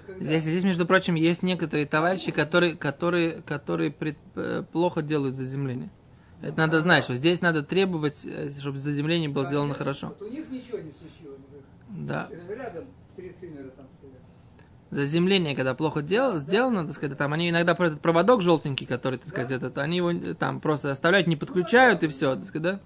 когда... 0.07 0.25
Здесь, 0.25 0.43
здесь, 0.43 0.65
между 0.65 0.87
прочим, 0.87 1.15
есть 1.15 1.43
некоторые 1.43 1.87
товарищи, 1.87 2.33
которые, 2.33 2.77
которые, 2.77 3.43
которые 3.43 3.91
пред- 3.91 4.17
э, 4.37 4.63
плохо 4.73 5.03
делают 5.03 5.35
заземление. 5.35 5.91
Это 6.43 6.57
надо 6.57 6.81
знать, 6.81 7.05
что 7.05 7.15
здесь 7.15 7.43
надо 7.43 7.63
требовать, 7.63 8.25
э, 8.25 8.51
чтобы 8.59 8.79
заземление 8.79 9.29
было 9.29 9.47
сделано 9.47 9.75
хорошо. 9.75 10.09
Вот 10.09 10.23
у 10.23 10.33
них 10.33 10.49
ничего 10.49 10.79
не 10.79 10.91
случилось. 10.91 11.41
Да. 11.91 12.29
Рядом 12.49 12.85
три 13.17 13.35
цимера 13.39 13.69
там 13.69 13.87
стоят. 13.99 14.17
Заземление, 14.91 15.55
когда 15.55 15.75
плохо 15.75 16.03
дел, 16.03 16.39
сделано, 16.39 16.87
так 16.87 16.95
сказать, 16.95 17.19
там 17.19 17.33
они 17.33 17.51
иногда 17.51 17.75
про 17.75 17.89
этот 17.89 18.01
проводок 18.01 18.41
желтенький, 18.41 18.87
который, 18.87 19.19
так 19.19 19.29
сказать, 19.29 19.51
этот, 19.51 19.77
они 19.79 19.99
его 19.99 20.13
там 20.35 20.61
просто 20.61 20.91
оставляют, 20.91 21.27
не 21.27 21.37
подключают 21.37 22.03
и 22.03 22.09
все, 22.09 22.35
так 22.37 22.45
сказать, 22.45 22.63
да? 22.63 22.81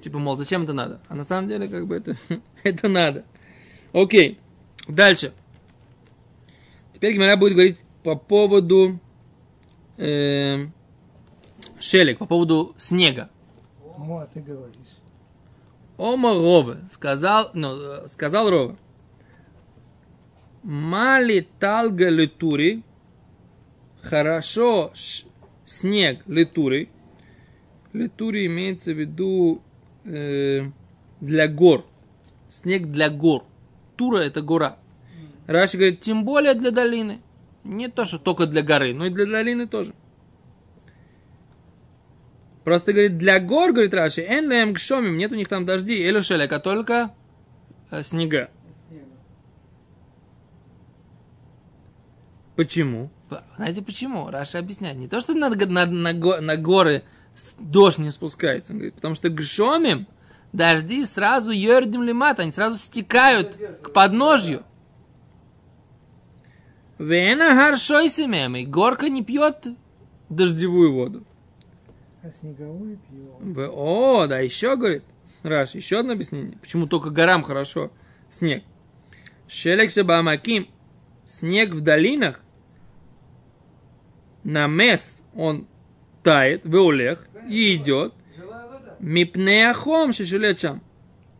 Типа, 0.00 0.18
мол, 0.18 0.36
зачем 0.36 0.64
это 0.64 0.74
надо? 0.74 1.00
А 1.08 1.14
на 1.14 1.24
самом 1.24 1.48
деле, 1.48 1.66
как 1.66 1.86
бы 1.86 1.96
это, 1.96 2.16
это 2.62 2.88
надо. 2.88 3.24
Окей. 3.92 4.38
Дальше. 4.86 5.32
Теперь 6.92 7.14
Гимара 7.14 7.36
будет 7.36 7.54
говорить 7.54 7.78
по 8.02 8.14
поводу 8.14 9.00
э, 9.96 10.66
шелек, 11.84 12.18
по 12.18 12.26
поводу 12.26 12.74
снега. 12.76 13.28
Ну, 13.98 14.18
а 14.18 14.26
ты 14.26 14.40
говоришь. 14.40 14.74
Ома 15.98 16.32
Рове, 16.32 16.76
сказал, 16.90 17.50
ну, 17.54 17.76
э, 17.76 18.08
сказал 18.08 18.50
Рове. 18.50 18.76
Мали 20.62 21.46
талга 21.60 22.08
литури, 22.08 22.82
хорошо 24.02 24.90
ш- 24.94 25.26
снег 25.66 26.22
литури. 26.26 26.88
Литури 27.92 28.46
имеется 28.46 28.92
в 28.92 28.98
виду 28.98 29.60
э, 30.04 30.62
для 31.20 31.48
гор. 31.48 31.84
Снег 32.50 32.86
для 32.86 33.10
гор. 33.10 33.44
Тура 33.96 34.20
это 34.20 34.40
гора. 34.40 34.78
Раши 35.46 35.76
говорит, 35.76 36.00
тем 36.00 36.24
более 36.24 36.54
для 36.54 36.70
долины. 36.70 37.20
Не 37.62 37.88
то, 37.88 38.04
что 38.04 38.18
только 38.18 38.46
для 38.46 38.62
горы, 38.62 38.94
но 38.94 39.06
и 39.06 39.10
для 39.10 39.26
долины 39.26 39.66
тоже. 39.68 39.94
Просто 42.64 42.92
говорит, 42.92 43.18
для 43.18 43.40
гор, 43.40 43.72
говорит 43.72 43.92
Раши, 43.92 44.22
эн 44.22 44.48
лэм 44.48 44.72
гшомим, 44.72 45.18
нет 45.18 45.30
у 45.32 45.34
них 45.34 45.48
там 45.48 45.66
дождей, 45.66 46.08
или 46.08 46.20
шелека, 46.20 46.58
только 46.58 47.14
э, 47.90 48.02
снега. 48.02 48.50
Почему? 52.56 53.10
Знаете 53.56 53.82
почему? 53.82 54.30
Раша 54.30 54.60
объясняет. 54.60 54.96
Не 54.96 55.08
то, 55.08 55.20
что 55.20 55.34
на, 55.34 55.50
на, 55.50 55.86
на, 55.86 56.12
на 56.12 56.56
горы 56.56 57.02
дождь 57.58 57.98
не 57.98 58.10
спускается. 58.10 58.72
Он 58.72 58.78
говорит, 58.78 58.94
потому 58.94 59.14
что 59.14 59.28
гшомим 59.28 60.06
дожди 60.52 61.04
сразу 61.04 61.50
ердим 61.50 62.02
лимат, 62.02 62.38
они 62.38 62.52
сразу 62.52 62.78
стекают 62.78 63.58
к 63.82 63.92
подножью. 63.92 64.62
Вена 66.98 67.54
гаршой 67.54 68.08
семем, 68.08 68.54
и 68.54 68.64
горка 68.64 69.08
не 69.08 69.24
пьет 69.24 69.66
дождевую 70.28 70.94
воду. 70.94 71.26
А 72.24 72.30
снеговой 72.30 72.96
пьет. 73.08 73.28
В- 73.38 73.70
О, 73.70 74.26
да, 74.26 74.38
еще, 74.38 74.76
говорит 74.76 75.04
Раш, 75.42 75.74
еще 75.74 75.98
одно 75.98 76.12
объяснение. 76.14 76.56
Почему 76.56 76.86
только 76.86 77.10
горам 77.10 77.42
хорошо 77.42 77.90
снег? 78.30 78.64
Шелек 79.46 79.90
шабамаким, 79.90 80.68
снег 81.26 81.74
в 81.74 81.82
долинах, 81.82 82.40
на 84.42 84.66
мес 84.66 85.22
он 85.34 85.66
тает, 86.22 86.64
в 86.64 86.74
улех, 86.74 87.26
и 87.46 87.74
идет, 87.74 88.14
мипнеахом 89.00 90.14
шишелечам, 90.14 90.82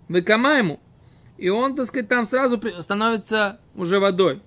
выкамайму, 0.09 0.81
и 1.39 1.49
он, 1.49 1.77
так 1.77 1.87
сказать, 1.87 2.09
там 2.11 2.27
сразу 2.27 2.61
становится 2.83 3.59
уже 3.75 4.01
водой. 4.01 4.43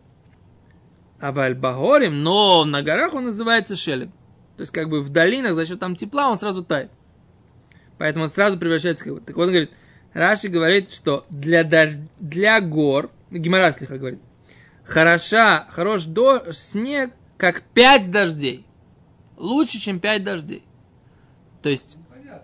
А 1.19 1.31
в 1.31 1.39
Альбагорим, 1.39 2.21
но 2.21 2.63
на 2.63 2.83
горах 2.83 3.15
он 3.15 3.25
называется 3.25 3.75
шелег. 3.75 4.09
То 4.57 4.61
есть, 4.61 4.73
как 4.73 4.89
бы 4.89 5.01
в 5.01 5.09
долинах 5.09 5.53
за 5.53 5.65
счет 5.65 5.79
там 5.79 5.95
тепла 5.95 6.29
он 6.29 6.39
сразу 6.39 6.63
тает. 6.63 6.89
Поэтому 7.99 8.25
он 8.25 8.31
сразу 8.31 8.57
превращается 8.57 9.03
в 9.05 9.07
воду. 9.07 9.21
Так 9.25 9.35
вот, 9.35 9.43
он 9.43 9.49
говорит, 9.49 9.71
Раши 10.13 10.47
говорит, 10.47 10.91
что 10.91 11.25
для, 11.29 11.63
дождь, 11.63 11.99
для 12.19 12.59
гор, 12.59 13.11
Гимараслиха 13.29 13.99
говорит, 13.99 14.19
хороша, 14.83 15.67
хорош 15.69 16.05
до, 16.05 16.51
снег, 16.51 17.13
как 17.37 17.61
пять 17.61 18.09
дождей. 18.09 18.65
Лучше, 19.37 19.77
чем 19.77 19.99
пять 19.99 20.23
дождей. 20.23 20.63
То 21.61 21.69
есть, 21.69 21.97
Понятно. 22.09 22.43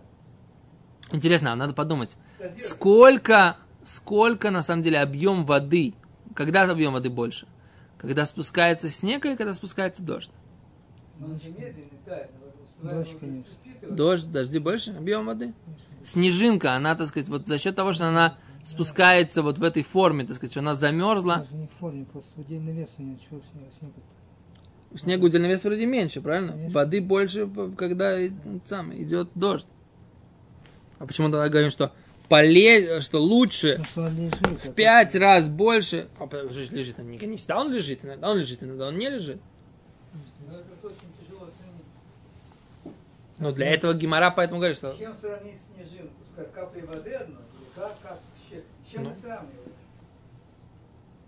интересно, 1.11 1.53
а 1.53 1.55
надо 1.55 1.73
подумать, 1.73 2.15
Задержка. 2.37 2.69
сколько, 2.69 3.57
сколько 3.81 4.51
на 4.51 4.61
самом 4.61 4.83
деле 4.83 4.99
объем 4.99 5.45
воды, 5.45 5.95
когда 6.35 6.63
объем 6.69 6.93
воды 6.93 7.09
больше? 7.09 7.47
Когда 7.97 8.25
спускается 8.25 8.89
снег 8.89 9.25
или 9.25 9.35
когда 9.35 9.53
спускается 9.53 10.03
дождь? 10.03 10.29
Дождь, 12.81 13.17
конечно. 13.19 13.53
впитывать. 13.61 13.95
Дождь, 13.95 14.31
дожди 14.31 14.59
больше 14.59 14.91
объем 14.91 15.25
воды? 15.25 15.53
Снежинка, 16.03 16.73
она, 16.73 16.95
так 16.95 17.07
сказать, 17.07 17.29
вот 17.29 17.47
за 17.47 17.57
счет 17.57 17.75
того, 17.75 17.93
что 17.93 18.07
она 18.09 18.37
спускается 18.63 19.41
вот 19.41 19.57
в 19.57 19.63
этой 19.63 19.83
форме, 19.83 20.25
так 20.25 20.35
сказать, 20.35 20.51
что 20.51 20.59
она 20.59 20.75
замерзла, 20.75 21.37
Даже 21.37 21.55
не 21.55 21.67
в 21.67 21.79
форме, 21.79 22.05
просто 22.05 22.39
удельный 22.39 22.73
вес 22.73 22.89
у 22.97 23.03
него. 23.03 23.17
Чего 23.29 23.41
снега, 23.51 23.71
снега 23.71 23.93
у 24.93 24.97
снега 24.97 25.25
удельный 25.25 25.49
вес 25.49 25.63
вроде 25.63 25.85
меньше, 25.85 26.21
правильно? 26.21 26.51
Конечно. 26.53 26.73
Воды 26.73 27.01
больше, 27.01 27.49
когда 27.77 28.19
и- 28.19 28.31
сам 28.65 28.93
идет 28.95 29.29
дождь. 29.33 29.65
А 30.99 31.07
почему 31.07 31.29
тогда 31.29 31.49
говорим, 31.49 31.71
что 31.71 31.91
полез, 32.29 33.03
что 33.03 33.19
лучше 33.19 33.81
что 33.83 34.03
он 34.03 34.15
лежит. 34.15 34.65
в 34.65 34.73
пять 34.73 35.15
раз 35.15 35.49
больше? 35.49 36.07
А 36.19 36.25
лежит, 36.31 36.99
он 36.99 37.09
не, 37.09 37.17
не 37.17 37.37
всегда 37.37 37.59
он 37.59 37.73
лежит, 37.73 38.05
иногда 38.05 38.31
он 38.31 38.37
лежит, 38.37 38.63
иногда 38.63 38.87
он 38.87 38.97
не 38.97 39.09
лежит. 39.09 39.41
Но 40.47 40.53
это 40.53 40.87
очень 40.87 40.95
тяжело 41.19 41.47
оценить. 41.47 42.95
Но 43.43 43.51
для 43.51 43.71
этого 43.73 43.93
Гимара 43.93 44.31
поэтому 44.31 44.59
говорит, 44.61 44.77
что 44.77 44.95
чем 44.97 45.13
сравнить 45.13 45.57
снежинку? 45.59 46.15
С 46.37 46.53
каплей 46.55 46.83
воды 46.83 47.13
одной? 47.13 47.41
Или 47.59 47.69
как, 47.75 47.93
как, 48.01 48.19
с 48.49 48.91
чем 48.91 49.03
Ну. 49.03 49.09
мы 49.09 49.15
сравниваем? 49.17 49.73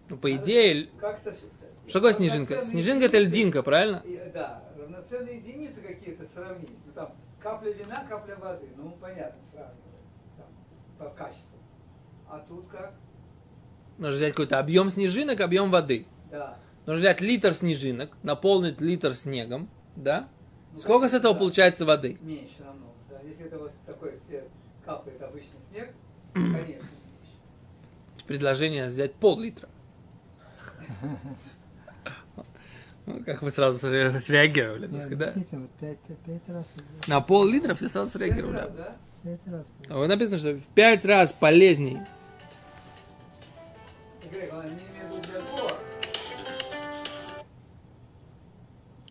ну, 0.08 0.18
по 0.18 0.34
идее, 0.34 0.88
Как-то... 0.98 1.34
что 1.34 2.00
такое 2.00 2.14
снежинка? 2.14 2.62
Снежинка 2.64 3.06
это 3.08 3.20
льдинка, 3.20 3.64
правильно? 3.64 4.02
И, 4.06 4.32
да, 4.34 4.64
равноценные 4.78 5.38
единицы 5.40 5.82
какие-то 5.82 6.26
сравнить. 6.26 6.70
Ну 6.86 6.94
там 6.94 7.12
капля 7.42 7.72
вина, 7.72 8.06
капля 8.08 8.38
воды. 8.38 8.68
Ну 8.78 8.92
понятно, 9.02 9.42
сравнивать. 9.52 9.82
Там, 10.38 10.48
по 10.98 11.14
качеству. 11.14 11.58
А 12.30 12.40
тут 12.48 12.66
как? 12.70 12.94
Нужно 13.98 14.16
взять 14.16 14.32
какой-то 14.32 14.60
объем 14.60 14.90
снежинок, 14.90 15.42
объем 15.42 15.70
воды. 15.70 16.06
Да. 16.32 16.58
Нужно 16.86 17.02
взять 17.02 17.20
литр 17.20 17.54
снежинок, 17.54 18.12
наполнить 18.24 18.80
литр 18.80 19.14
снегом, 19.14 19.70
да? 19.98 20.30
Ну, 20.76 20.82
Сколько 20.82 21.08
с 21.10 21.14
этого 21.14 21.34
получается 21.34 21.86
воды? 21.86 22.18
Меньше 22.22 22.60
намного, 22.60 22.94
да. 23.10 23.20
Если 23.26 23.46
это 23.46 23.58
вот 23.58 23.72
такой 23.86 24.18
все 24.18 24.44
капает 24.86 25.22
обычный 25.22 25.60
снег, 25.72 25.90
конечно, 26.34 26.58
меньше. 26.68 26.86
Предложение 28.28 28.88
взять 28.88 29.14
пол-литра. 29.16 29.70
Ну, 33.06 33.24
Как 33.24 33.42
вы 33.44 33.52
сразу 33.52 33.78
сре- 33.88 34.20
среагировали, 34.20 34.88
так 34.88 35.00
сказать, 35.02 35.18
да? 35.20 35.26
действительно, 35.28 35.62
вот 35.62 35.72
пять, 35.80 36.00
пять, 36.00 36.18
пять 36.20 36.50
раз. 36.50 36.74
На 37.08 37.22
пол-литра 37.22 37.76
все 37.76 37.88
сразу 37.88 38.10
среагировали. 38.12 38.58
раз, 38.58 38.70
да? 38.72 38.96
Пять 39.24 39.40
раз. 39.48 39.68
А 39.90 39.98
вот 39.98 40.08
написано, 40.08 40.38
что 40.40 40.54
в 40.56 40.64
пять 40.74 41.06
раз 41.06 41.32
полезней. 41.32 42.00
Грег, 44.32 44.52
он 44.54 44.64
не 44.66 44.70
имеет 44.72 45.06
в 45.06 45.18
виду 45.18 45.22
для 45.22 45.42
гор. 45.62 45.72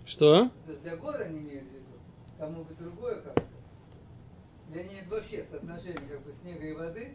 Что? 0.04 0.50
Для 0.84 0.96
гор 0.96 1.18
они 1.18 1.38
имеют 1.38 1.64
в 1.64 1.72
виду. 1.72 1.96
Там 2.38 2.52
может 2.52 2.68
быть 2.68 2.78
другое 2.78 3.14
как-то. 3.14 3.42
Для 4.68 4.82
них 4.82 5.08
вообще 5.08 5.46
соотношение 5.50 6.06
как 6.10 6.22
бы 6.22 6.32
снега 6.32 6.66
и 6.66 6.72
воды. 6.74 7.14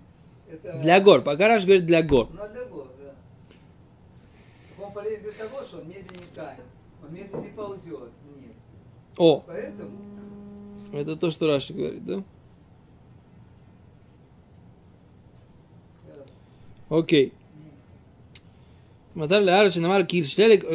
Это... 0.50 0.80
Для 0.80 1.00
гор. 1.00 1.22
Пока 1.22 1.48
Раш 1.48 1.66
говорит 1.66 1.86
для 1.86 2.02
гор. 2.02 2.30
Ну, 2.34 2.42
а 2.42 2.48
для 2.50 2.66
гор, 2.66 2.88
да. 2.98 3.14
Так 4.76 4.88
Он 4.88 4.92
полезен 4.92 5.22
для 5.22 5.32
того, 5.34 5.64
что 5.64 5.78
он 5.78 5.88
медленнее 5.88 6.26
тает. 6.34 6.64
Он 7.04 7.14
медленнее 7.14 7.52
ползет 7.52 8.10
вниз. 8.26 8.56
О, 9.18 9.42
Поэтому 9.42 9.92
это 10.92 11.16
то, 11.16 11.30
что 11.30 11.46
Раши 11.48 11.74
говорит, 11.74 12.04
да, 12.04 12.24
Окей. 16.90 17.34
Матар 17.34 17.34
Леара 17.34 17.34
Шинамар 17.34 19.09
Кирштелек. 19.09 19.09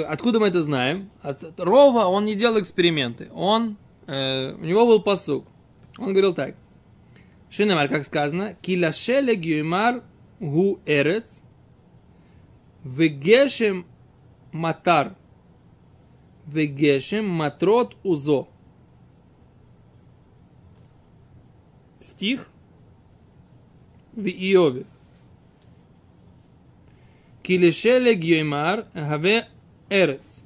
Откуда 0.06 0.38
мы 0.38 0.48
это 0.48 0.62
знаем? 0.62 1.10
Рова 1.56 2.04
он 2.04 2.26
не 2.26 2.34
делал 2.34 2.60
эксперименты. 2.60 3.30
Он, 3.32 3.78
э, 4.06 4.52
у 4.52 4.64
него 4.64 4.86
был 4.86 5.00
посук. 5.00 5.46
Он 5.96 6.10
говорил 6.10 6.34
так. 6.34 6.54
Шинамар, 7.48 7.88
как 7.88 8.04
сказано, 8.04 8.54
Килашелек 8.60 9.42
Юймар 9.44 10.02
Гу 10.40 10.78
Эрец 10.84 11.40
Вегешем 12.82 13.86
Матар 14.52 15.16
Вегешем 16.44 17.26
Матрот 17.26 17.96
Узо. 18.02 18.46
Стих 21.98 22.50
в 24.12 24.26
Иове. 24.26 24.84
Килишелег 27.44 28.24
Йоймар 28.24 28.86
Гаве 28.94 29.46
Эрец. 29.90 30.44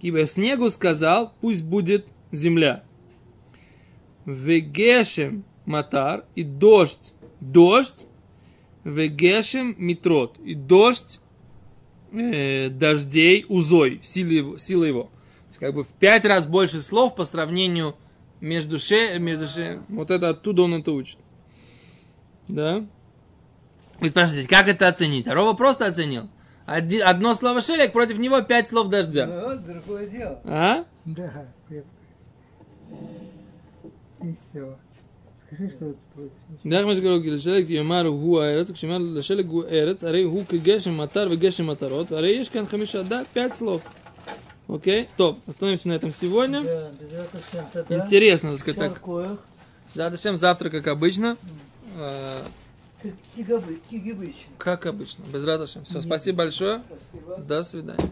Ибо 0.00 0.26
снегу 0.26 0.68
сказал, 0.68 1.32
пусть 1.40 1.64
будет 1.64 2.06
земля. 2.30 2.84
Вегешем 4.26 5.44
Матар 5.64 6.26
и 6.34 6.42
дождь. 6.42 7.14
Дождь. 7.40 8.06
Вегешем 8.84 9.74
Митрот. 9.78 10.38
И 10.40 10.54
дождь 10.54 11.20
э, 12.12 12.68
дождей 12.68 13.46
узой, 13.48 14.00
силы 14.02 14.32
его. 14.34 14.58
Силы 14.58 14.88
его. 14.88 15.10
Как 15.58 15.72
бы 15.72 15.84
в 15.84 15.88
пять 15.88 16.26
раз 16.26 16.46
больше 16.46 16.82
слов 16.82 17.14
по 17.14 17.24
сравнению 17.24 17.96
между 18.42 18.78
ше, 18.78 19.18
между 19.18 19.46
ше. 19.46 19.80
Вот 19.88 20.10
это 20.10 20.28
оттуда 20.28 20.62
он 20.62 20.74
это 20.74 20.92
учит. 20.92 21.16
Да? 22.46 22.86
Вы 24.00 24.10
спрашиваете, 24.10 24.48
как 24.48 24.68
это 24.68 24.88
оценить? 24.88 25.28
А 25.28 25.34
Рова 25.34 25.54
просто 25.54 25.86
оценил. 25.86 26.28
Один, 26.66 27.02
одно 27.06 27.34
слово 27.34 27.60
шелек, 27.60 27.92
против 27.92 28.18
него 28.18 28.40
пять 28.40 28.68
слов 28.68 28.88
дождя. 28.88 29.26
Ну, 29.26 29.48
вот 29.48 29.64
другое 29.64 30.06
дело. 30.06 30.40
А? 30.44 30.84
Да. 31.04 31.46
И 34.22 34.34
все. 34.34 34.76
Скажи, 35.46 35.70
что 35.70 35.90
это 35.90 35.98
против 36.14 36.32
ничего. 36.48 36.70
говорил 37.02 37.22
Гилшелек, 37.22 37.68
Йомару 37.68 38.14
Гу 38.14 38.38
Аэрец, 38.38 38.72
Кшимар 38.72 39.00
Лешелек 39.00 39.46
Гу 39.46 39.62
Аэрец, 39.62 40.02
Арей 40.02 40.26
Гу 40.26 40.44
Кегешим 40.44 40.94
Матар, 40.94 41.28
Вегешим 41.28 41.66
Матарот, 41.66 42.10
Арей 42.12 42.38
Ешкан 42.40 42.66
Хамиша, 42.66 43.04
да, 43.04 43.26
пять 43.34 43.54
слов. 43.54 43.82
Окей, 44.66 45.06
топ, 45.18 45.38
остановимся 45.46 45.88
на 45.88 45.92
этом 45.92 46.10
сегодня. 46.10 46.60
Интересно, 47.90 48.52
так 48.52 48.60
сказать, 48.60 48.96
так. 49.94 50.36
Завтра, 50.36 50.70
как 50.70 50.86
обычно. 50.86 51.36
Как 54.58 54.86
обычно. 54.86 55.24
Без 55.32 55.44
радости. 55.44 55.80
Все, 55.84 56.00
спасибо 56.00 56.38
большое. 56.38 56.80
Спасибо. 57.12 57.36
До 57.38 57.62
свидания. 57.62 58.10